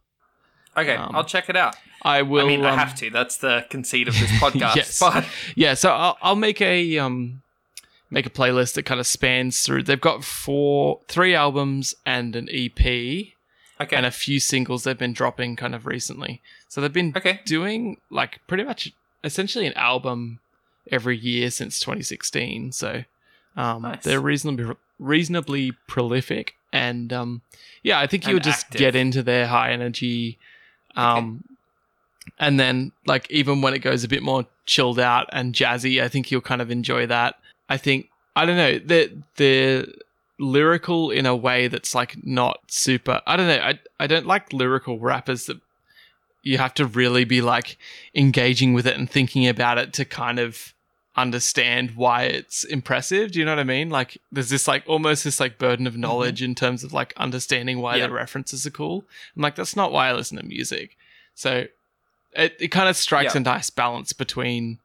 [0.75, 1.75] Okay, Um, I'll check it out.
[2.01, 2.45] I will.
[2.45, 3.09] I mean, I um, have to.
[3.11, 4.75] That's the conceit of this podcast.
[4.75, 4.99] Yes.
[4.99, 7.42] But yeah so I'll, I'll make a um
[8.13, 9.83] make a playlist that kind of spans through.
[9.83, 13.25] They've got four three albums and an ep okay,
[13.91, 16.41] and a few singles they've been dropping kind of recently.
[16.69, 20.39] So they've been okay, doing like pretty much essentially an album
[20.91, 23.03] every year since 2016 so
[23.55, 24.03] um Nice.
[24.03, 27.41] they're reasonably reasonably prolific and um
[27.83, 28.79] yeah i think you'll just active.
[28.79, 30.37] get into their high energy
[30.97, 31.43] um
[32.37, 36.09] and then like even when it goes a bit more chilled out and jazzy i
[36.09, 37.35] think you'll kind of enjoy that
[37.73, 37.99] i think
[38.35, 39.85] i don't know they're they're
[40.39, 44.51] lyrical in a way that's like not super i don't know i, I don't like
[44.53, 45.59] lyrical rappers that
[46.41, 47.77] you have to really be like
[48.13, 50.73] engaging with it and thinking about it to kind of
[51.15, 55.23] understand why it's impressive do you know what i mean like there's this like almost
[55.23, 58.07] this like burden of knowledge in terms of like understanding why Yeah.
[58.07, 59.05] the references are cool
[59.35, 60.97] i'm like that's not why i listen to music
[61.35, 61.65] so
[62.35, 63.41] it, it kind of strikes Yeah.
[63.41, 64.79] a nice balance between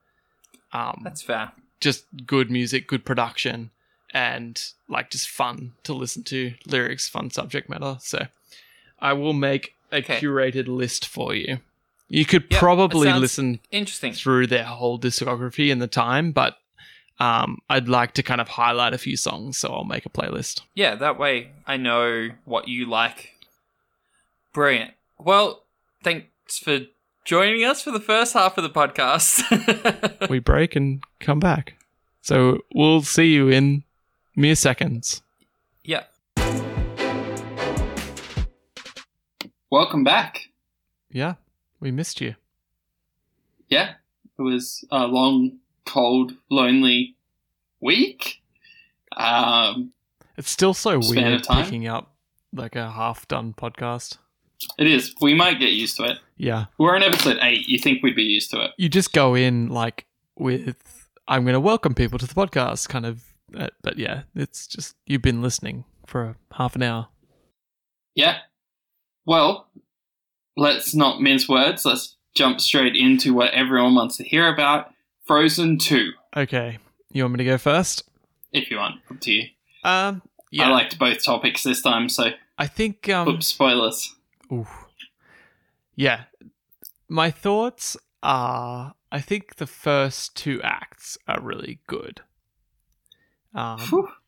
[0.74, 1.50] um that's fair.
[1.80, 3.70] Just good music, good production,
[4.12, 7.96] and like just fun to listen to, lyrics, fun subject matter.
[8.00, 8.26] So
[8.98, 10.18] I will make a Okay.
[10.20, 11.58] curated list for you.
[12.08, 14.12] You could Yep, probably listen Interesting.
[14.14, 16.56] through their whole discography in the time, but
[17.20, 20.62] um, I'd like to kind of highlight a few songs, so I'll make a playlist.
[20.74, 23.34] Yeah, that way I know what you like.
[24.52, 24.92] Brilliant.
[25.18, 25.64] Well,
[26.02, 26.80] thanks for
[27.28, 30.30] joining us for the first half of the podcast.
[30.30, 31.74] we break and come back.
[32.22, 33.84] So we'll see you in
[34.34, 35.20] mere seconds.
[35.84, 36.04] yeah.
[39.70, 40.48] Welcome back.
[41.10, 41.34] Yeah,
[41.80, 42.34] we missed you.
[43.68, 43.90] Yeah,
[44.38, 47.14] it was a long, cold, lonely
[47.78, 48.40] week.
[49.14, 49.92] Um,
[50.38, 52.14] It's still so Span weird picking up
[52.54, 54.16] like a half done podcast.
[54.78, 55.14] It is.
[55.20, 56.18] We might get used to it.
[56.36, 56.66] Yeah.
[56.78, 57.68] We're on episode eight.
[57.68, 58.70] You think we'd be used to it?
[58.76, 60.76] You just go in like with,
[61.26, 63.22] I'm going to welcome people to the podcast kind of.
[63.56, 67.08] Uh, but yeah, it's just, you've been listening for half an hour.
[68.14, 68.38] Yeah.
[69.24, 69.68] Well,
[70.56, 71.84] let's not mince words.
[71.84, 74.92] Let's jump straight into what everyone wants to hear about.
[75.24, 76.78] Frozen Two, Okay.
[77.12, 78.02] You want me to go first?
[78.52, 78.96] if you want.
[79.10, 79.44] Up to you.
[79.84, 80.68] Um, yeah.
[80.68, 84.14] I liked both topics this time, so I think, um, oops, spoilers.
[84.52, 84.86] Oof.
[85.94, 86.24] Yeah.
[87.08, 92.20] My thoughts are I think the first two acts are really good.
[93.54, 93.80] Um,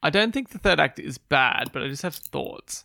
[0.03, 2.85] I don't think the third act is bad, but I just have thoughts.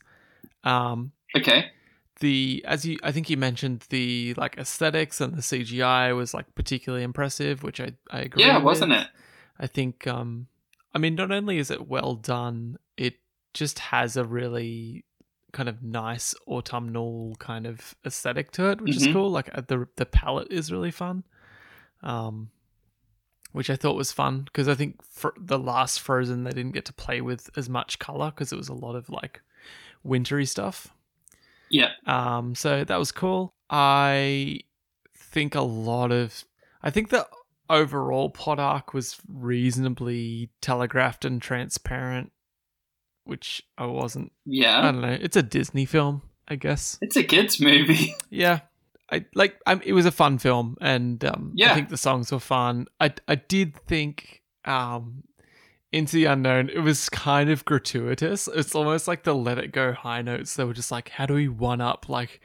[0.64, 1.72] Um, Okay.
[2.20, 6.54] the as you I think you mentioned the like aesthetics and the CGI was like
[6.56, 8.44] particularly impressive, which I I agree.
[8.44, 8.66] Yeah, with.
[8.66, 9.08] wasn't it?
[9.60, 10.48] I think um
[10.94, 13.16] I mean not only is it well done, it
[13.54, 15.04] just has a really
[15.56, 19.14] kind of nice autumnal kind of aesthetic to it, which is Mhm.
[19.14, 19.30] cool.
[19.32, 21.24] Like uh, the the palette is really fun.
[22.04, 22.50] Um
[23.52, 26.84] which I thought was fun because I think for the last Frozen they didn't get
[26.86, 29.42] to play with as much color because it was a lot of like
[30.04, 30.90] wintry stuff.
[31.70, 31.92] Yeah.
[32.06, 33.54] Um, so that was cool.
[33.70, 34.60] I
[35.16, 36.44] think a lot of,
[36.84, 37.26] I think the
[37.70, 42.32] overall plot arc was reasonably telegraphed and transparent,
[43.26, 44.32] which I wasn't.
[44.46, 44.80] Yeah.
[44.80, 45.18] I don't know.
[45.20, 46.98] It's a Disney film, I guess.
[47.02, 48.16] It's a kids' movie.
[48.30, 48.62] Yeah.
[49.12, 49.56] I like.
[49.68, 51.72] I, it was a fun film, and um, yeah.
[51.72, 52.88] I think the songs were fun.
[53.00, 55.24] I I did think um,
[55.92, 56.70] into the unknown.
[56.70, 58.50] It was kind of gratuitous.
[58.54, 60.56] It's almost like the Let It Go high notes.
[60.56, 62.42] They were just like, how do we one up like,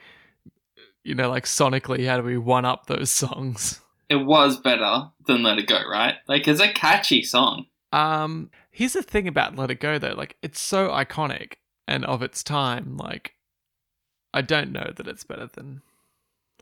[1.03, 3.81] you know, like sonically, how do we one up those songs?
[4.11, 6.15] it was better than Let It Go, right?
[6.27, 7.67] Like, it's a catchy song.
[7.91, 10.13] Um, here's the thing about Let It Go though.
[10.13, 11.53] Like, it's so iconic
[11.87, 12.97] and of its time.
[12.97, 13.35] Like,
[14.33, 15.81] I don't know that it's better than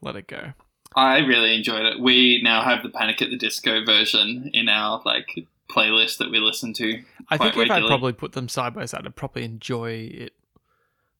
[0.01, 0.53] Let It Go.
[0.95, 1.99] I really enjoyed it.
[1.99, 6.39] We now have the Panic at the Disco version in our like playlist that we
[6.39, 7.03] listen to.
[7.29, 10.33] I think if I probably put them side by side, I'd probably enjoy it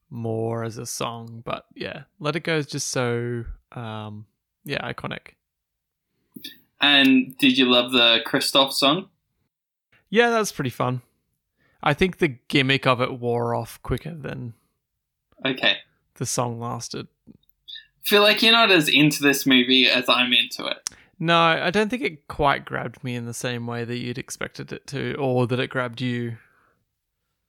[0.09, 1.43] more as a song.
[1.45, 4.25] But yeah, Let It Go is just so um
[4.65, 5.35] yeah, iconic.
[6.81, 9.09] And did you love the Kristoff song?
[10.09, 11.01] Yeah, that was pretty fun.
[11.81, 14.53] I think the gimmick of it wore off quicker than
[15.45, 15.77] Okay.
[16.15, 17.07] the song lasted.
[18.03, 20.89] Feel like you're not as into this movie as I'm into it.
[21.19, 24.71] No, I don't think it quite grabbed me in the same way that you'd expected
[24.71, 26.37] it to, or that it grabbed you.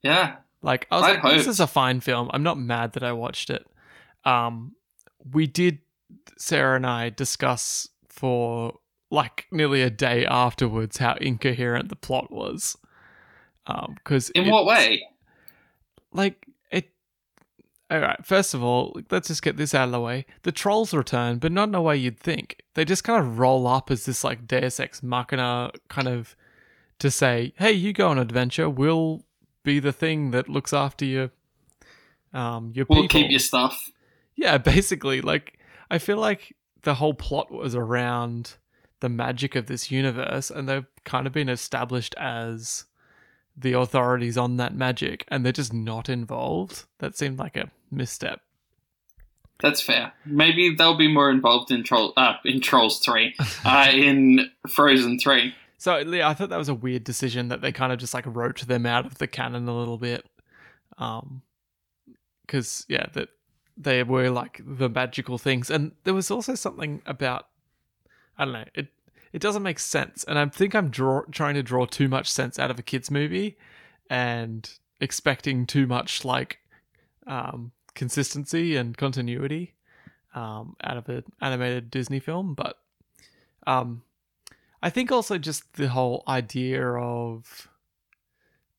[0.03, 0.37] Yeah.
[0.63, 2.31] Like I was I'd like, this is a fine film.
[2.35, 3.67] I'm not mad that I watched it.
[4.25, 4.75] Um,
[5.33, 5.79] we did
[6.37, 8.80] Sarah and I discuss for
[9.11, 12.77] like nearly a day afterwards how incoherent the plot was.
[13.67, 15.03] Um, because In what way?
[16.13, 16.91] Like it.
[17.91, 18.25] All right.
[18.25, 20.27] First of all, let's just get this out of the way.
[20.43, 22.63] The trolls return, but not in a way you'd think.
[22.75, 26.35] They just kind of roll up as this like Deus Ex Machina kind of
[26.99, 28.69] to say, "Hey, you go on an adventure.
[28.69, 29.25] We'll
[29.63, 31.31] be the thing that looks after you."
[32.33, 33.91] um your We'll people." keep your stuff.
[34.37, 35.59] Yeah, basically, like
[35.91, 38.57] I feel like the whole plot was around
[39.01, 42.85] the magic of this universe, and they've kind of been established as
[43.57, 46.85] the authorities on that magic, and they're just not involved.
[46.99, 48.41] That seemed like a misstep.
[49.63, 50.13] That's fair.
[50.25, 53.35] Maybe they'll be more involved in troll uh, in Trolls three,
[53.65, 55.55] uh, in Frozen three.
[55.77, 58.25] So yeah, I thought that was a weird decision that they kind of just like
[58.27, 60.25] wrote them out of the canon a little bit,
[60.99, 61.43] um,
[62.47, 63.29] because yeah, that
[63.77, 67.47] they were like the magical things, and there was also something about
[68.41, 68.89] I don't know it.
[69.33, 72.59] It doesn't make sense, and I think I'm draw, trying to draw too much sense
[72.59, 73.59] out of a kids movie,
[74.09, 74.69] and
[75.01, 76.59] expecting too much like
[77.27, 79.75] um, consistency and continuity
[80.35, 82.55] um, out of an animated Disney film.
[82.55, 82.79] But
[83.67, 84.03] um,
[84.83, 87.69] I think also just the whole idea of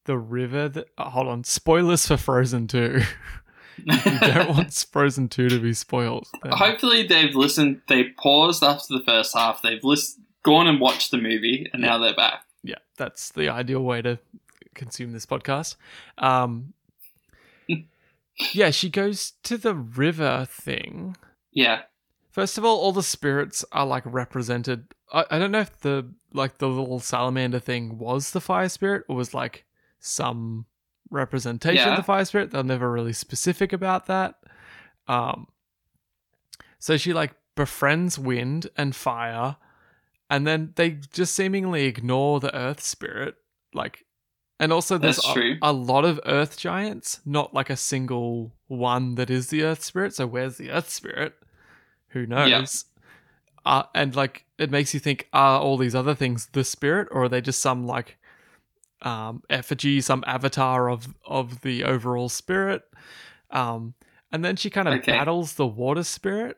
[0.06, 3.02] the river that oh, hold on spoilers for Frozen 2.
[3.86, 6.28] you don't want Frozen 2 to be spoiled.
[6.44, 7.82] then- Hopefully, they've listened.
[7.88, 9.62] They paused after the first half.
[9.62, 12.44] They've list- gone and watched the movie, and now they're back.
[12.64, 14.18] yeah, that's the ideal way to
[14.76, 15.76] consume this podcast.
[16.18, 16.74] Um,
[18.54, 21.16] yeah, she goes to the river thing.
[21.52, 21.82] Yeah.
[22.32, 24.86] First of all, all the spirits are like represented.
[25.12, 29.04] I, I don't know if the like the little salamander thing was the fire spirit
[29.10, 29.66] or was like
[30.00, 30.66] some
[31.12, 31.92] representation Yeah.
[31.92, 32.50] of the fire spirit.
[32.52, 34.36] They're never really specific about that.
[35.08, 35.48] Um,
[36.80, 39.58] so she like befriends wind and fire,
[40.30, 43.36] and then they just seemingly ignore the earth spirit.
[43.74, 44.06] Like,
[44.60, 49.30] and also there's a, a lot of earth giants, not like a single one that
[49.30, 50.16] is the earth spirit.
[50.16, 51.34] So where's the earth spirit?
[52.10, 52.86] Who knows?
[53.66, 57.24] Uh, and like it makes you think: Are all these other things the spirit, or
[57.26, 58.18] are they just some like
[59.02, 62.84] um, effigy, some avatar of of the overall spirit?
[63.50, 63.94] Um,
[64.32, 65.12] and then she kind of Okay.
[65.12, 66.58] battles the water spirit,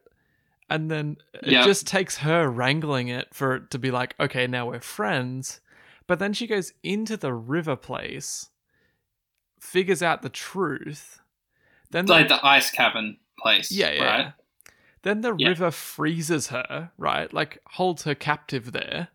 [0.70, 1.64] and then it Yeah.
[1.64, 5.60] just takes her wrangling it for it to be like, okay, now we're friends.
[6.06, 8.50] But then she goes into the river place,
[9.60, 11.22] figures out the truth.
[11.92, 13.72] Then like the ice cavern place.
[13.72, 14.04] yeah, yeah.
[14.04, 14.34] Right?
[15.04, 15.50] Then the Yeah.
[15.50, 17.32] river freezes her, right?
[17.34, 19.10] Like holds her captive there.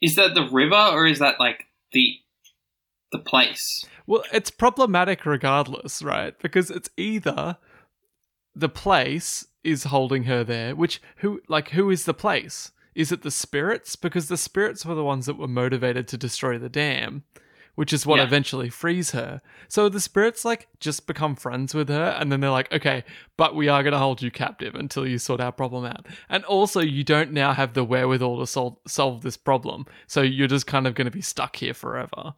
[0.00, 2.18] Is that the river or is that like the
[3.10, 3.86] the place?
[4.06, 6.38] Well, it's problematic regardless, right?
[6.38, 7.56] Because it's either
[8.54, 12.72] the place is holding her there, which who like who is the place?
[12.94, 13.96] Is it the spirits?
[13.96, 17.22] Because the spirits were the ones that were motivated to destroy the dam,
[17.78, 18.24] which is what Yeah.
[18.24, 19.40] eventually frees her.
[19.68, 23.04] So the spirits like just become friends with her and then they're like, "Okay,
[23.36, 26.44] but we are going to hold you captive until you sort our problem out." And
[26.46, 29.86] also you don't now have the wherewithal to sol- solve this problem.
[30.08, 32.34] So you're just kind of going to be stuck here forever.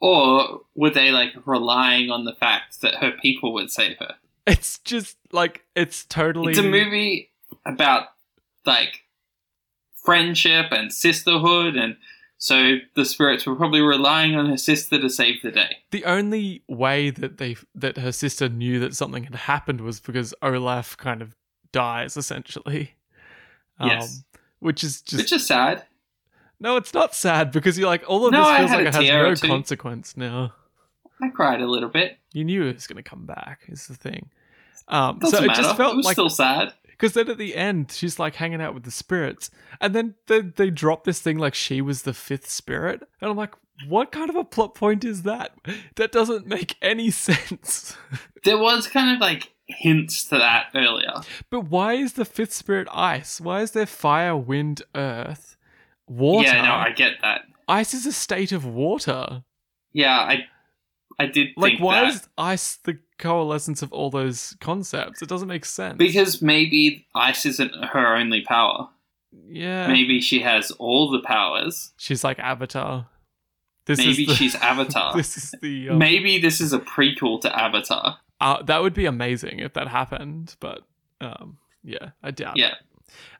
[0.00, 4.14] Or were they like relying on the fact that her people would save her?
[4.46, 7.30] It's just like it's totally It's a movie
[7.66, 8.04] about
[8.64, 9.02] like
[10.02, 11.98] friendship and sisterhood and
[12.42, 15.76] so the spirits were probably relying on her sister to save the day.
[15.90, 20.32] The only way that they that her sister knew that something had happened was because
[20.42, 21.36] Olaf kind of
[21.70, 22.94] dies essentially.
[23.78, 24.24] Yes.
[24.58, 25.84] which is just Which is sad.
[26.58, 29.42] no, it's not sad because you're like all of No, this feels like it has
[29.42, 30.52] no consequence now.
[31.22, 32.18] I cried a little bit.
[32.32, 33.60] You knew it was going to come back.
[33.68, 34.30] Is the thing.
[34.88, 35.62] Um, Doesn't so it matter.
[35.62, 36.72] just felt it was like still sad.
[37.00, 40.42] Because then at the end, she's like hanging out with the spirits, and then they,
[40.42, 43.54] they drop this thing like she was the fifth spirit, and I'm like,
[43.88, 45.54] what kind of a plot point is that?
[45.96, 47.96] That doesn't make any sense.
[48.44, 51.14] There was kind of like hints to that earlier.
[51.48, 53.40] but why is the fifth spirit ice?
[53.40, 55.56] Why is there fire, wind, earth,
[56.06, 56.48] water?
[56.48, 57.42] Yeah, no, I get that.
[57.66, 59.44] Ice is a state of water.
[59.94, 60.44] Yeah, I
[61.22, 62.14] I did Like, why that.
[62.14, 65.20] is ice the coalescence of all those concepts?
[65.22, 65.98] It doesn't make sense.
[65.98, 68.88] because maybe ice isn't her only power.
[69.48, 71.92] yeah, Maybe she has all the powers.
[71.96, 73.06] she's like Avatar.
[73.86, 75.14] This Maybe is the, she's Avatar.
[75.16, 78.18] this is the um, Maybe this is a prequel to Avatar.
[78.40, 80.80] Uh, that would be amazing if that happened, but
[81.20, 82.56] um, yeah, I doubt.
[82.56, 82.74] Yeah, It.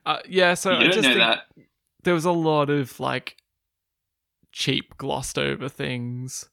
[0.05, 0.53] Uh, yeah.
[0.55, 1.39] So I you don't just know that.
[2.03, 3.37] there was a lot of like
[4.51, 6.49] cheap, glossed over things.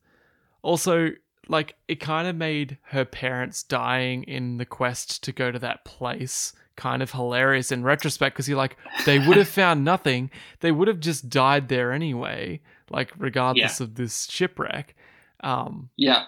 [0.63, 1.11] Also,
[1.49, 5.85] like it kind of made her parents dying in the quest to go to that
[5.85, 10.31] place kind of hilarious in retrospect because you're like they would have found nothing.
[10.61, 14.95] They would have just died there anyway like regardless of this shipwreck.
[15.41, 16.25] Um Yeah,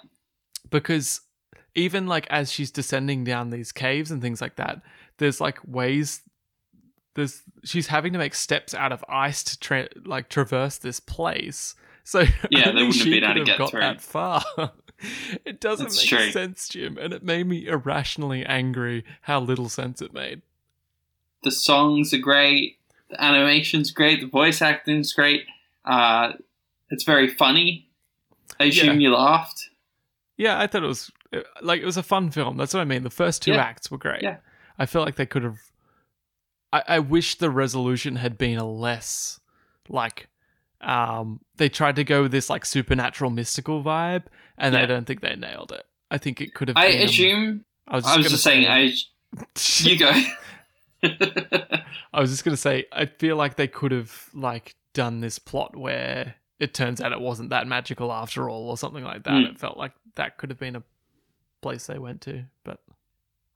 [0.71, 1.21] because
[1.75, 4.83] even like as she's descending down these caves and things like that
[5.19, 6.23] there's like ways
[7.15, 11.75] there's she's having to make steps out of ice to tra- like traverse this place
[12.11, 13.81] so Yeah, they wouldn't have been able to get got through.
[13.81, 14.43] that far
[15.45, 16.31] it doesn't That's make true.
[16.31, 20.43] sense jim and it made me irrationally angry how little sense it made
[21.43, 22.77] the songs are great.
[23.09, 24.21] The animation's great.
[24.21, 25.47] The voice acting's great.
[25.87, 26.33] Uh,
[26.91, 27.89] it's very funny.
[28.61, 29.71] I assume you laughed.
[30.37, 31.11] yeah i thought it was
[31.63, 33.63] like it was a fun film that's what i mean the first two Yeah.
[33.63, 34.37] acts were great Yeah.
[34.79, 35.59] i feel like they could have
[36.73, 39.41] I, I wish the resolution had been a less
[39.89, 40.29] like
[40.81, 44.25] um they tried to go with this like supernatural mystical vibe
[44.57, 45.85] and I don't think they nailed it.
[46.11, 47.65] I think it could have I been assume.
[47.87, 48.65] I was I was just saying.
[48.65, 50.13] say- I you go.
[52.13, 55.77] I was just gonna say I feel like they could have like done this plot
[55.77, 59.33] where it turns out it wasn't that magical after all or something like that.
[59.33, 59.51] Mm.
[59.51, 60.83] It felt like that could have been a
[61.63, 62.45] place they went to.
[62.65, 62.81] But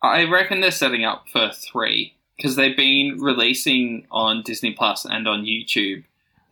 [0.03, 5.29] I reckon they're setting up for three because they've been releasing on Disney Plus and
[5.29, 6.05] on YouTube.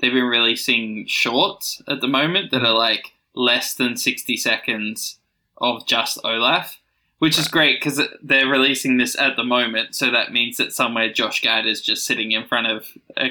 [0.03, 5.19] They've been releasing shorts at the moment that are like less than sixty seconds
[5.59, 6.81] of just Olaf,
[7.19, 9.95] which is great because they're releasing this at the moment.
[9.95, 12.87] So that means that somewhere Josh Gad is just sitting in front of
[13.17, 13.31] a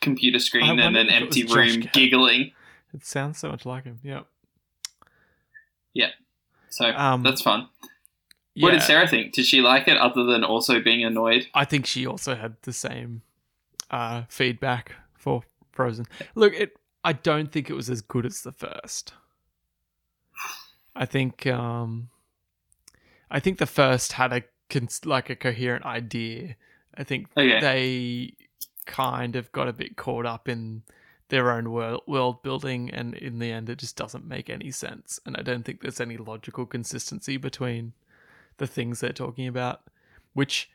[0.00, 2.52] computer screen in an empty room, giggling.
[2.92, 4.00] It sounds so much like him.
[4.02, 4.26] Yep.
[5.94, 6.10] Yeah.
[6.70, 7.68] So Um, that's fun.
[8.58, 9.32] What did Sarah think?
[9.32, 11.46] Did she like it other than also being annoyed?
[11.54, 13.22] I think she also had the same
[13.90, 15.44] uh, feedback for
[15.80, 16.06] Frozen.
[16.34, 16.76] Look, it.
[17.02, 19.14] I don't think it was as good as the first.
[20.94, 21.46] I think.
[21.46, 22.08] Um,
[23.30, 24.42] I think the first had a
[25.04, 26.56] like a coherent idea.
[26.94, 27.60] I think Okay.
[27.60, 28.34] they
[28.86, 30.82] kind of got a bit caught up in
[31.28, 35.20] their own world, world building, and in the end, it just doesn't make any sense.
[35.24, 37.92] And I don't think there's any logical consistency between
[38.56, 39.82] the things they're talking about,
[40.34, 40.68] which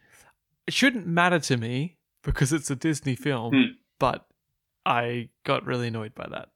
[0.70, 3.54] shouldn't matter to me because it's a Disney film.
[3.54, 3.72] Hmm.
[4.00, 4.26] But
[4.86, 6.50] I got really annoyed by that.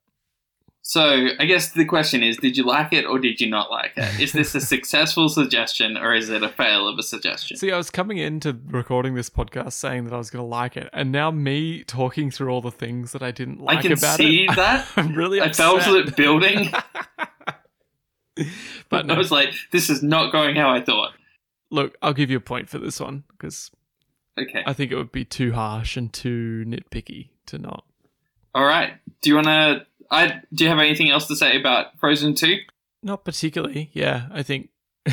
[0.82, 3.92] So I guess the question is, did you like it or did you not like
[3.96, 4.20] it?
[4.20, 7.58] Is this a successful suggestion or is it a fail of a suggestion?
[7.58, 10.78] See, I was coming into recording this podcast saying that I was going to like
[10.78, 13.92] it, and now me talking through all the things that I didn't like I can
[13.92, 14.56] about see it.
[14.56, 14.88] that.
[14.96, 15.84] I'm really I upset.
[15.84, 16.72] felt it building.
[18.90, 21.12] but no, I was like, this is not going how I thought.
[21.70, 23.70] look, I'll give you a point for this one because
[24.40, 24.64] Okay.
[24.66, 27.84] I think it would be too harsh and too nitpicky to not.
[28.56, 28.94] All right.
[29.22, 29.86] Do you want to?
[30.12, 32.58] I do you have anything else to say about Frozen Two?
[33.04, 33.92] Not particularly.
[33.94, 34.70] Yeah, I think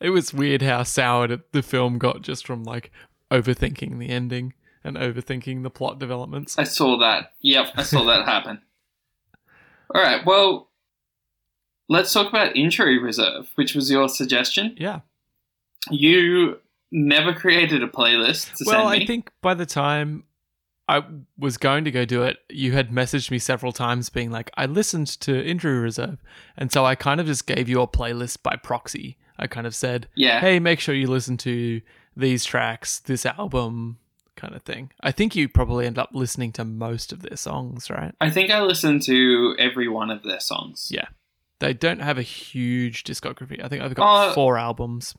[0.00, 2.90] it was weird how soured the film got just from like
[3.30, 4.52] overthinking the ending
[4.84, 6.58] and overthinking the plot developments.
[6.58, 7.32] I saw that.
[7.42, 8.60] Yep, I saw that happen.
[9.94, 10.24] All right.
[10.24, 10.68] Well,
[11.88, 14.76] let's talk about Injury Reserve, which was your suggestion.
[14.78, 15.00] Yeah.
[15.90, 16.58] You
[16.92, 19.04] never created a playlist to Well, send me.
[19.04, 20.24] I think by the time
[20.90, 21.04] I
[21.38, 24.66] was going to go do it, you had messaged me several times being like, I
[24.66, 26.18] listened to Injury Reserve.
[26.56, 29.16] And so I kind of just gave you a playlist by proxy.
[29.38, 30.40] I kind of said, yeah.
[30.40, 31.80] hey, make sure you listen to
[32.16, 33.98] these tracks, this album,
[34.34, 34.90] kind of thing.
[35.00, 38.12] I think you probably end up listening to most of their songs, right?
[38.20, 40.88] I think I listened to every one of their songs.
[40.90, 41.06] Yeah.
[41.60, 43.62] They don't have a huge discography.
[43.62, 45.14] I think I've got Uh, four albums.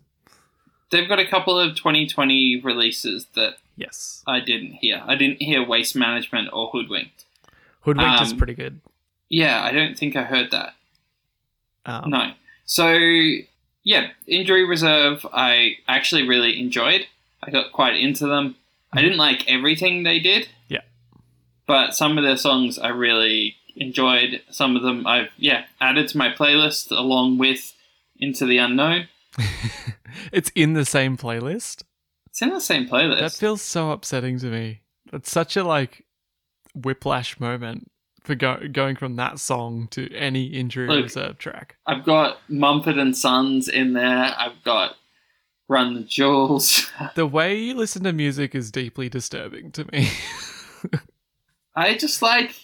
[0.89, 4.23] They've got a couple of 2020 releases that Yes.
[4.27, 5.01] I didn't hear.
[5.05, 7.25] I didn't hear Waste Management or Hoodwinked.
[7.81, 8.79] Hoodwinked is Um, pretty good.
[9.29, 10.75] Yeah, I don't think I heard that.
[11.85, 12.31] Um, No.
[12.65, 12.93] So,
[13.83, 17.07] yeah, Injury Reserve, I actually really enjoyed.
[17.43, 18.55] I got quite into them.
[18.93, 20.47] I didn't like everything they did.
[20.67, 20.81] Yeah.
[21.65, 24.41] But some of their songs I really enjoyed.
[24.51, 27.73] Some of them I've, yeah, added to my playlist along with
[28.19, 29.07] Into the Unknown.
[30.31, 31.83] it's in the same playlist.
[32.31, 33.19] It's in the same playlist.
[33.19, 34.81] That feels so upsetting to me.
[35.11, 36.05] That's such a like
[36.73, 37.91] whiplash moment
[38.23, 41.03] for go- going from that song to any injury Look.
[41.03, 41.75] reserve track.
[41.85, 44.33] I've got Mumford and Sons in there.
[44.37, 44.95] I've got
[45.67, 46.89] Run the Jewels.
[47.15, 50.09] The way you listen to music is deeply disturbing to me.
[51.75, 52.55] I just like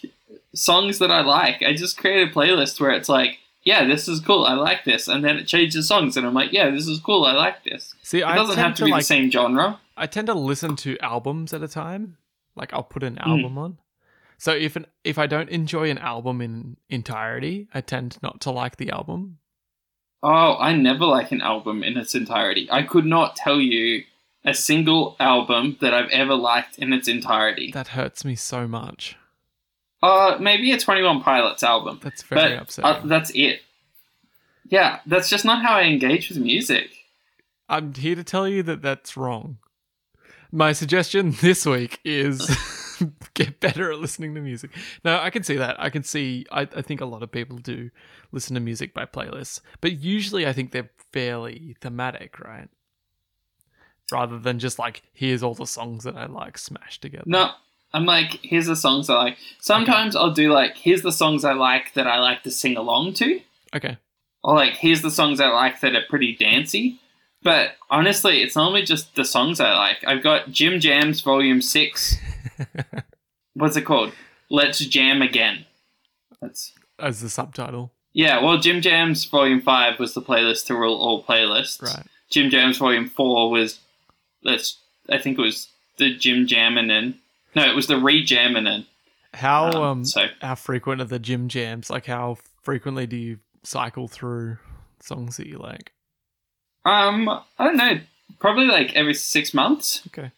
[0.54, 1.62] songs that I like.
[1.62, 4.46] I just create a playlist where it's like, yeah, this is cool.
[4.46, 7.26] I like this, and then it changes songs, and I'm like, yeah, this is cool.
[7.26, 7.94] I like this.
[8.02, 9.80] See, It I doesn't have to to be like the same genre.
[9.98, 12.16] I tend to listen to albums at a time.
[12.56, 13.30] Like I'll put an Hmm.
[13.30, 13.78] album on.
[14.38, 18.52] So if an if I don't enjoy an album in entirety, I tend not to
[18.52, 19.40] like the album.
[20.24, 22.68] Oh, I never like an album in its entirety.
[22.72, 24.04] I could not tell you
[24.46, 27.72] a single album that I've ever liked in its entirety.
[27.74, 29.16] That hurts me so much.
[30.04, 32.92] Uh, maybe a Twenty One Pilots album, That's very but upsetting.
[32.92, 33.62] uh, that's it.
[34.70, 36.90] Yeah, that's just not how I engage with music.
[37.70, 39.58] I'm here to tell you that that's wrong.
[40.52, 42.50] My suggestion this week is
[43.34, 44.72] get better at listening to music.
[45.04, 45.76] Now, I can see that.
[45.80, 47.90] I can see, I, I think a lot of people do
[48.32, 52.70] listen to music by playlists, but usually I think they're fairly thematic, right?
[54.12, 57.24] Rather than just like, here's all the songs that I like smashed together.
[57.26, 57.52] No,
[57.94, 59.38] I'm like, here's the songs I like.
[59.60, 63.14] Sometimes I'll do like, here's the songs I like that I like to sing along
[63.16, 63.40] to.
[63.76, 63.98] Okay.
[64.44, 67.00] Or like, here's the songs I like that are pretty dancey.
[67.44, 69.98] But honestly, it's normally just the songs I like.
[70.06, 72.18] I've got Jim Jams Volume 6.
[73.54, 74.12] What's it called?
[74.50, 75.66] Let's Jam Again.
[76.42, 77.92] That's As the subtitle.
[78.14, 81.82] Yeah, well, Jim Jams Volume 5 was the playlist to rule all playlists.
[81.82, 82.06] Right.
[82.30, 83.80] Jim Jams Volume 4 was,
[84.44, 84.80] let's,
[85.10, 87.16] I think it was the Jim Jaminin.
[87.56, 88.86] No, it was the Re-Jaminin.
[89.34, 91.90] How, Um, um, so- how frequent are the Jim Jams?
[91.90, 94.58] Like, how frequently do you cycle through
[95.00, 95.92] songs that you like?
[96.86, 98.00] Um, I don't know.
[98.40, 100.02] Probably like every six months.
[100.08, 100.32] Okay.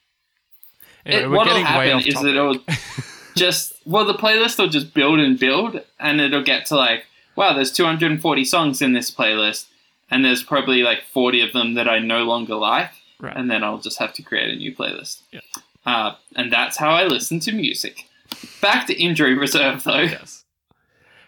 [1.05, 2.29] Anyway, we're what'll happen is topic.
[2.29, 2.55] it'll
[3.35, 7.05] just well, the playlist will just build and build, and it'll get to like,
[7.35, 9.67] wow, there's 240 songs in this playlist,
[10.11, 13.35] and there's probably like 40 of them that I no longer like, right.
[13.35, 15.21] and then I'll just have to create a new playlist.
[15.31, 15.41] Yeah.
[15.85, 18.05] Uh, and that's how I listen to music.
[18.61, 19.99] Back to injury reserve though.
[20.01, 20.43] yes.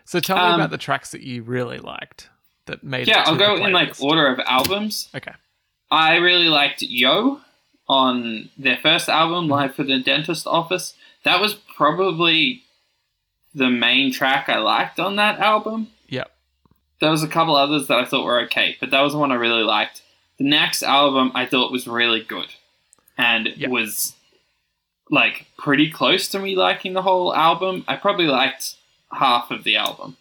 [0.06, 2.30] So tell me Um, about the tracks that you really liked
[2.66, 3.08] that made.
[3.08, 5.10] Yeah, I'll go in like order of albums.
[5.16, 5.32] Okay.
[5.90, 7.42] I really liked Yo
[7.88, 9.52] on their first album, Mm-hmm.
[9.52, 10.94] Live for the Dentist Office.
[11.24, 12.64] That was probably
[13.54, 15.88] the main track I liked on that album.
[16.10, 16.32] Yep.
[17.00, 19.32] There was a couple others that I thought were okay, but that was the one
[19.32, 20.02] I really liked.
[20.38, 22.48] The next album I thought was really good
[23.18, 23.70] and Yep.
[23.70, 24.14] was
[25.12, 27.84] like pretty close to me liking the whole album.
[27.88, 28.76] I probably liked
[29.12, 30.18] half of the album.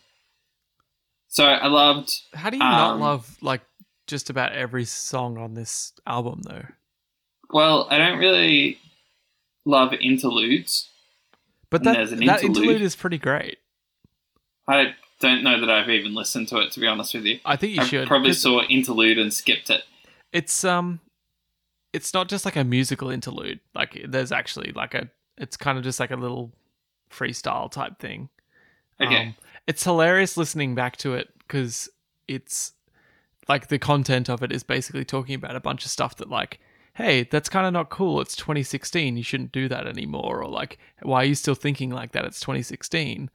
[1.29, 3.63] So I loved How do you not Um, love like
[4.07, 6.67] just about every song on this album though?
[7.53, 8.79] well, I don't really
[9.65, 10.89] love interludes.
[11.71, 12.57] But that an that interlude.
[12.57, 13.59] interlude is pretty great.
[14.67, 17.39] I don't know that I've even listened to it to be honest with you.
[17.45, 18.09] I think you I should.
[18.09, 19.85] probably saw interlude and skipped it.
[20.33, 20.99] It's um,
[21.93, 23.61] it's not just like a musical interlude.
[23.75, 25.09] Like there's actually like a.
[25.39, 26.53] It's kind of just like a little
[27.11, 28.29] freestyle type thing.
[29.01, 29.29] Okay.
[29.29, 29.35] Um,
[29.67, 31.89] it's hilarious listening back to it because
[32.29, 32.73] it's
[33.49, 36.61] like the content of it is basically talking about a bunch of stuff that like
[36.95, 40.79] hey that's kind of not cool it's 2016 you shouldn't do that anymore or like
[41.03, 43.31] why are you still thinking like that it's 2016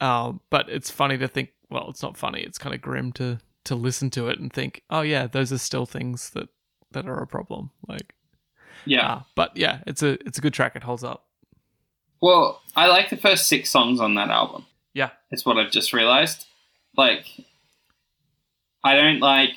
[0.00, 3.38] um, but it's funny to think well it's not funny it's kind of grim to
[3.64, 6.48] to listen to it and think oh yeah those are still things that
[6.92, 8.14] that are a problem like
[8.84, 9.00] yeah.
[9.04, 11.26] ah, but yeah it's a it's a good track it holds up
[12.20, 14.66] Well, I like the first six songs on that album.
[14.92, 15.10] Yeah.
[15.30, 16.46] It's what I've just realized.
[16.96, 17.24] Like,
[18.84, 19.50] I don't like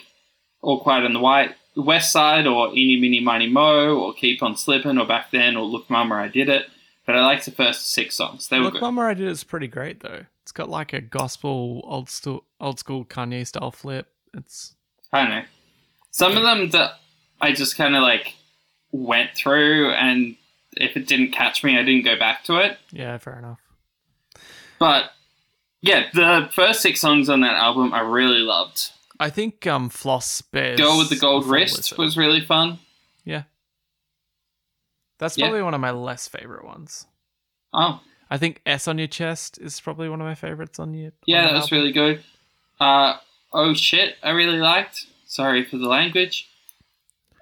[0.61, 4.55] All Quiet on the White, West Side, or Eeny, Meeny, Miny, Mo, or Keep on
[4.55, 6.67] Slipping, or Back Then, or Look Mama, I Did It.
[7.05, 8.47] But I like the first six songs.
[8.47, 8.81] They were Look, good.
[8.81, 10.23] Mama, I Did It's pretty great though.
[10.43, 14.07] It's got like a gospel old school old school Kanye style flip.
[14.34, 14.75] It's
[15.11, 15.43] I don't know.
[16.11, 16.91] Some of them that
[17.44, 18.36] I just kind of like
[18.91, 20.36] went through, and
[20.78, 22.78] if it didn't catch me, I didn't go back to it.
[22.91, 23.60] yeah, fair enough.
[24.80, 25.12] But
[25.82, 28.91] yeah, the first six songs on that album I really loved.
[29.20, 32.80] I think um Floss Bears Girl with the Gold Wrist was really fun.
[33.24, 33.44] Yeah.
[35.20, 35.46] That's yeah.
[35.46, 37.06] probably one of my less favorite ones.
[37.74, 41.12] Oh, I think S on your chest is probably one of my favorites on your
[41.26, 41.78] yeah, on that the was album.
[41.78, 42.24] really good.
[42.80, 43.18] Uh,
[43.54, 45.06] oh shit, I really liked.
[45.26, 46.50] Sorry for the language.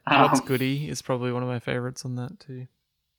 [0.08, 2.68] What's Um, Goody is probably one of my favorites on that too.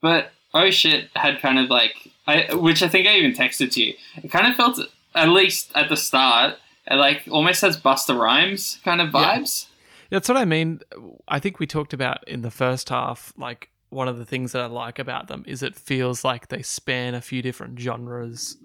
[0.01, 3.83] But oh shit had kind of like I, which I think I even texted to
[3.83, 3.95] you.
[4.23, 4.79] It kind of felt
[5.15, 6.57] at least at the start,
[6.91, 9.15] it like almost has Busta Rhymes kind of vibes.
[9.15, 9.39] Yeah.
[9.39, 9.67] vibes.
[10.11, 10.81] That's what I mean.
[11.27, 14.63] I think we talked about in the first half, like one of the things that
[14.63, 18.57] I like about them is it feels like they span a few different genres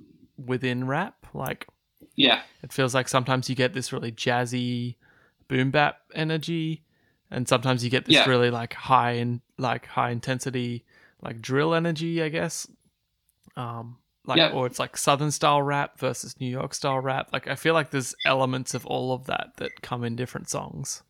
[0.43, 1.27] within rap.
[1.33, 1.67] Like
[2.15, 4.95] Yeah, it feels like sometimes you get this really jazzy
[5.47, 6.83] boom bap energy,
[7.31, 8.27] and sometimes you get this Yeah.
[8.29, 10.83] really like high and like high intensity
[11.21, 12.67] like drill energy, I guess.
[13.55, 14.49] Um, like Yeah.
[14.51, 17.29] or it's like southern style rap versus New York style rap.
[17.33, 21.01] Like I feel like there's elements of all of that that come in different songs.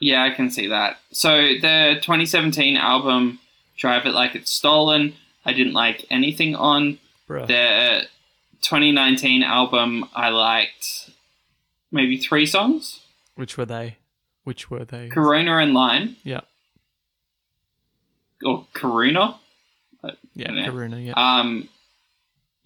[0.00, 0.98] yeah, I can see that.
[1.12, 1.30] So
[1.62, 3.38] the 2017 album
[3.78, 5.14] Drive It Like It's Stolen,
[5.46, 6.98] I didn't like anything on.
[7.28, 7.46] Bruh.
[7.46, 8.06] The
[8.60, 11.10] 2019 album, I liked
[11.90, 13.00] maybe three songs.
[13.34, 13.96] Which were they?
[14.44, 15.08] Which were they?
[15.08, 16.40] Corona and Line, Yeah.
[18.44, 19.36] or Koruna.
[20.02, 20.12] Yeah,
[20.52, 20.66] Yeah.
[20.68, 21.12] Koruna, yeah.
[21.16, 21.68] Um,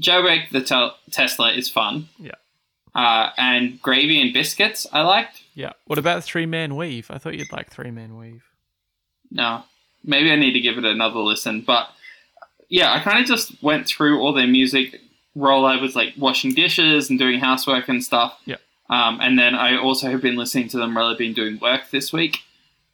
[0.02, 2.08] Jailbreak the Tel- Tesla is fun.
[2.18, 2.32] Yeah.
[2.94, 5.42] Uh, and Gravy and Biscuits, I liked.
[5.54, 5.72] yeah.
[5.86, 7.10] What about Three Man Weave?
[7.10, 8.44] I thought you'd like Three Man Weave.
[9.30, 9.62] No,
[10.04, 11.60] maybe I need to give it another listen.
[11.60, 11.90] But
[12.68, 15.00] yeah, I kind of just went through all their music
[15.34, 18.40] while I was like washing dishes and doing housework and stuff.
[18.46, 18.56] Yeah.
[18.90, 21.90] Um, and then I also have been listening to them while I've been doing work
[21.90, 22.38] this week.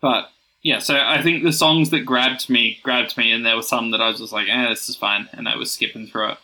[0.00, 0.28] But
[0.62, 3.90] yeah, so I think the songs that grabbed me grabbed me, and there were some
[3.92, 6.38] that I was just like, eh, this is fine, and I was skipping through it.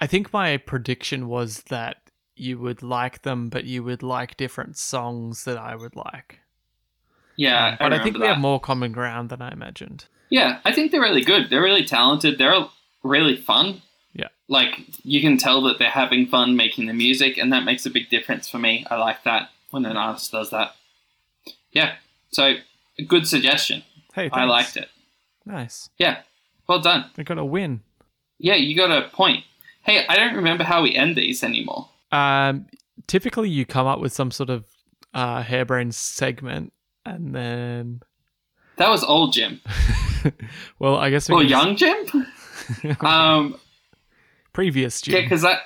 [0.00, 1.98] I think my prediction was that
[2.34, 6.40] you would like them, but you would like different songs that I would like.
[7.36, 10.06] Yeah, Um, but I, think remember we have more common ground than I imagined.
[10.30, 11.50] Yeah, I think they're really good.
[11.50, 12.38] They're really talented.
[12.38, 12.66] They're
[13.02, 13.82] really fun.
[14.52, 17.90] Like you can tell that they're having fun making the music, and that makes a
[17.90, 18.84] big difference for me.
[18.90, 20.76] I like that when an artist does that.
[21.72, 21.94] Yeah.
[22.30, 22.56] So
[22.98, 23.82] a good suggestion.
[24.14, 24.50] Hey, I thanks.
[24.50, 24.88] liked it.
[25.46, 25.88] Nice.
[25.96, 26.18] Yeah.
[26.68, 27.10] Well done.
[27.16, 27.80] We got a win.
[28.38, 29.44] Yeah, you got a point.
[29.84, 31.88] Hey, I don't remember how we end these anymore.
[32.12, 32.66] Um,
[33.06, 34.64] typically, you come up with some sort of
[35.14, 36.72] uh, harebrained segment,
[37.06, 38.02] and then,
[38.76, 39.60] That was old Jim
[40.78, 42.26] well, I guess we or young Jim.
[43.00, 43.56] Um,
[44.52, 45.58] previous yeah, because I,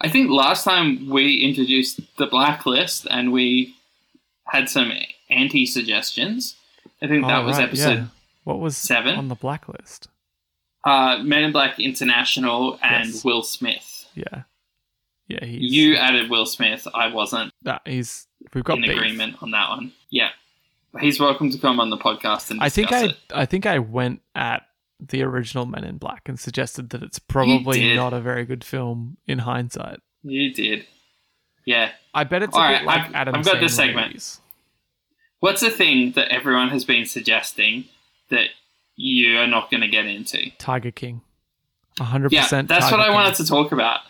[0.00, 3.74] I think last time we introduced the blacklist and we
[4.44, 4.92] had some
[5.30, 6.56] anti suggestions.
[7.02, 8.06] I think that Oh, was right, episode yeah.
[8.44, 9.16] What was seven.
[9.16, 10.08] on the blacklist?
[10.84, 13.24] uh, Men in Black International and Yes.
[13.24, 14.06] Will Smith.
[14.14, 14.42] Yeah.
[15.28, 16.86] Yeah, he's You added Will Smith.
[16.94, 18.92] I wasn't nah, he's we've got in beef.
[18.92, 19.92] agreement on that one.
[20.10, 20.28] Yeah.
[21.00, 23.16] He's welcome to come on the podcast and I think I it.
[23.34, 24.62] I think I went at
[25.00, 29.16] the original Men in Black and suggested that it's probably not a very good film
[29.26, 30.00] in hindsight.
[30.22, 30.86] You did.
[31.64, 31.90] Yeah.
[32.14, 34.06] I bet it's a All bit right, like I've- Adam I've got Sandler this segment.
[34.08, 34.40] movies.
[35.40, 37.84] What's the thing that everyone has been suggesting
[38.30, 38.48] that
[38.96, 40.50] you are not going to get into?
[40.58, 41.20] Tiger King.
[42.00, 42.68] 100% Yeah, percent.
[42.68, 44.00] that's what I wanted to talk about.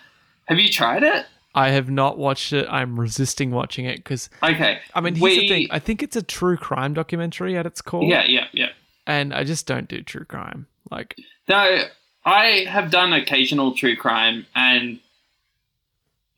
[0.47, 1.27] Have you tried it?
[1.55, 2.67] I have not watched it.
[2.71, 4.79] I'm resisting watching it because Okay.
[4.95, 5.69] I mean, here's we, the thing.
[5.71, 8.05] I think it's a true crime documentary at its core.
[8.05, 8.69] Yeah, yeah, yeah.
[9.07, 10.67] and I just don't do true crime.
[10.91, 11.17] Like,
[11.49, 11.83] No,
[12.25, 14.99] I have done occasional true crime, and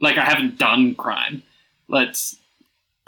[0.00, 1.42] like I haven't done crime.
[1.88, 2.36] Let's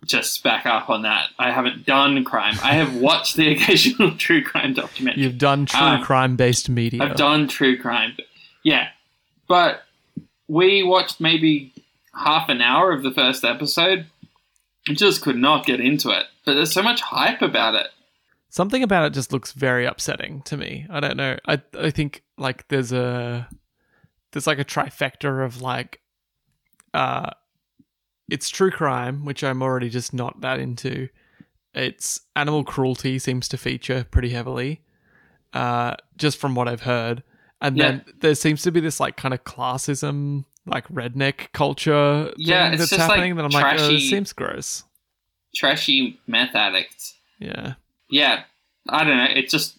[0.07, 1.29] just back up on that.
[1.39, 2.55] I haven't done crime.
[2.63, 5.23] I have watched the occasional true crime documentary.
[5.23, 7.03] you've done true Um, crime based media.
[7.03, 8.17] I've done true crime.
[8.63, 8.89] Yeah.
[9.47, 9.83] But
[10.49, 11.73] we watched maybe
[12.15, 14.07] half an hour of the first episode.
[14.89, 16.25] and just could not get into it.
[16.47, 17.89] But there's so much hype about it.
[18.51, 20.87] Something about it just looks very upsetting to me.
[20.91, 21.37] I don't know.
[21.47, 23.49] I I think like there's a
[24.33, 26.01] there's like a trifecta of like
[26.93, 27.31] uh
[28.29, 31.09] it's true crime, which I'm already just not that into.
[31.75, 34.83] It's animal cruelty seems to feature pretty heavily.
[35.53, 37.23] Uh just from what I've heard.
[37.61, 37.91] And Yeah.
[37.91, 42.79] then there seems to be this like kind of classism, like redneck culture Yeah, it's
[42.79, 44.83] that's just, like, happening that I'm like, oh, trashy- this seems gross.
[45.55, 47.15] Trashy meth addicts.
[47.39, 47.75] Yeah.
[48.11, 48.43] Yeah.
[48.89, 49.27] I don't know.
[49.35, 49.77] It just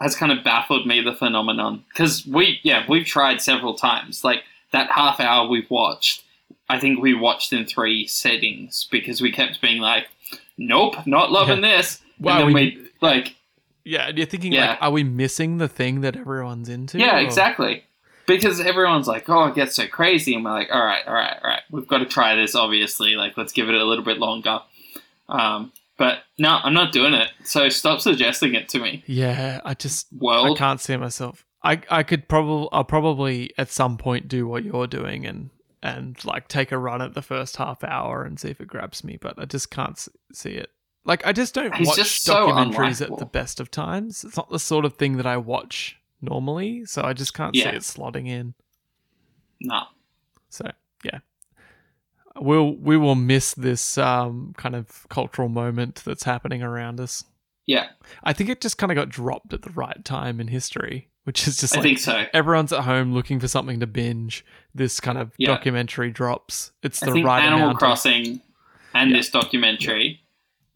[0.00, 1.84] has kind of baffled me, the phenomenon.
[1.88, 4.24] Because we, yeah, we've tried several times.
[4.24, 4.42] Like
[4.72, 6.24] that half hour we've watched,
[6.68, 10.06] I think we watched in three settings because we kept being like,
[10.58, 12.00] nope, not loving this.
[12.20, 13.34] Then we- we, like,
[13.84, 14.70] Yeah, and you're thinking Yeah.
[14.70, 16.98] like, are we missing the thing that everyone's into?
[16.98, 17.84] Yeah, Or- exactly.
[18.26, 20.34] Because everyone's like, oh, it gets so crazy.
[20.36, 21.62] And we're like, all right, all right, all right.
[21.70, 23.16] We've got to try this, obviously.
[23.16, 24.60] Like, let's give it a little bit longer.
[25.28, 27.28] Um, but no, I'm not doing it.
[27.44, 29.04] So stop suggesting it to me.
[29.06, 31.44] Yeah, I just I can't see myself.
[31.62, 35.50] I I could probably I'll probably at some point do what you're doing and
[35.82, 39.02] and like take a run at the first half hour and see if it grabs
[39.04, 39.98] me, but I just can't
[40.32, 40.70] see it.
[41.04, 44.24] Like I just don't He's watch just so documentaries at the best of times.
[44.24, 47.70] It's not the sort of thing that I watch normally, so I just can't Yeah.
[47.72, 48.54] see it slotting in.
[49.60, 49.82] No.
[50.50, 50.70] So
[52.40, 57.24] we'll we will miss this um, kind of cultural moment that's happening around us.
[57.66, 57.88] Yeah,
[58.24, 61.46] I think it just kind of got dropped at the right time in history, which
[61.46, 62.24] is just I like think so.
[62.34, 64.44] everyone's at home looking for something to binge.
[64.74, 65.48] This kind of Yeah.
[65.48, 66.72] documentary drops.
[66.82, 67.74] It's I the think right Animal amount.
[67.74, 68.40] of- Crossing
[68.94, 69.16] and Yeah.
[69.18, 70.20] this documentary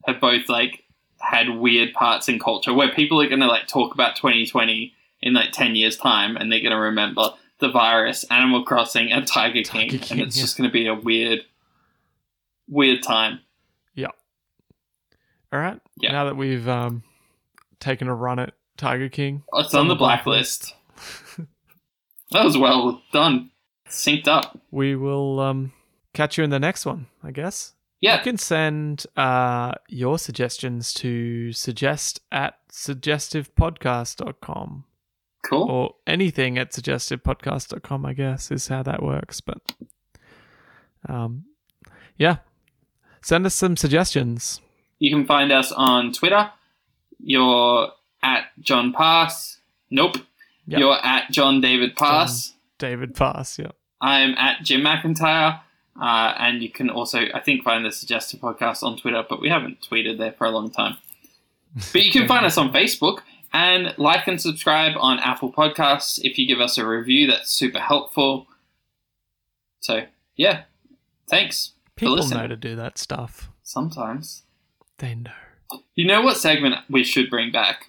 [0.07, 0.85] have both like
[1.21, 4.93] had weird parts in culture where people are going to like talk about 2020
[5.23, 9.27] in like 10 years time and they're going to remember the virus, Animal Crossing, and
[9.27, 10.43] Tiger King, Tiger King, and it's yeah.
[10.43, 11.41] just going to be a weird,
[12.69, 13.41] weird time.
[13.95, 14.09] Yeah.
[15.53, 15.81] All right.
[15.97, 16.13] Yeah.
[16.13, 17.03] Now that we've um,
[17.81, 20.75] taken a run at Tiger King, It's on the blacklist.
[22.33, 23.53] That was well done,
[23.89, 24.59] synced up.
[24.73, 25.71] we will um,
[26.13, 27.07] catch you in the next one.
[27.23, 27.75] I guess.
[28.01, 28.17] Yeah.
[28.19, 34.85] You can send uh, your suggestions to suggest at suggestivepodcast.com.
[35.49, 35.71] cool.
[35.71, 39.41] or anything at suggestivepodcast.com, I guess, is how that works.
[39.41, 39.61] But
[41.09, 41.45] um,
[42.19, 42.39] yeah,
[43.23, 44.61] send us some suggestions.
[44.99, 46.51] You can find us on Twitter.
[47.19, 47.89] You're
[48.23, 49.59] at John Pass.
[49.91, 50.17] Nope.
[50.67, 50.81] Yep.
[50.81, 52.55] You're at John David Pass.
[52.79, 53.71] David Pass, yeah.
[54.01, 55.61] I'm at Jim McIntyre.
[56.01, 59.49] Uh, and you can also, I think, find the Suggestive Podcast on Twitter, but we
[59.49, 60.99] haven't tweeted there for a long time.
[61.93, 63.21] But you can find us on Facebook
[63.57, 66.21] and like and subscribe on Apple Podcasts.
[66.23, 68.49] If you give us a review, that's super helpful.
[69.81, 70.03] So,
[70.37, 70.65] yeah.
[71.27, 73.51] Thanks People know to do that stuff.
[73.63, 74.43] Sometimes.
[74.99, 75.31] They know.
[75.95, 77.87] You know what segment we should bring back?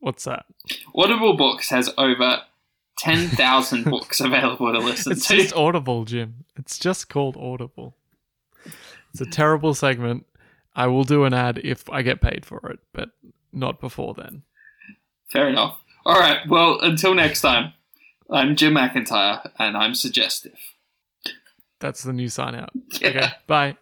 [0.00, 0.46] What's that?
[0.94, 2.40] Audible Books has over
[2.98, 5.36] 10,000 books available to listen It's to.
[5.36, 6.46] just Audible, Jim.
[6.56, 7.94] It's just called Audible.
[9.12, 10.24] It's a terrible segment.
[10.74, 13.10] I will do an ad if I get paid for it, but
[13.52, 14.42] not before then.
[15.28, 15.82] Fair enough.
[16.04, 16.46] All right.
[16.48, 17.72] Well, until next time,
[18.30, 20.58] I'm Jim McIntyre and I'm suggestive.
[21.80, 22.70] That's the new sign out.
[23.00, 23.08] Yeah.
[23.08, 23.76] Okay, bye.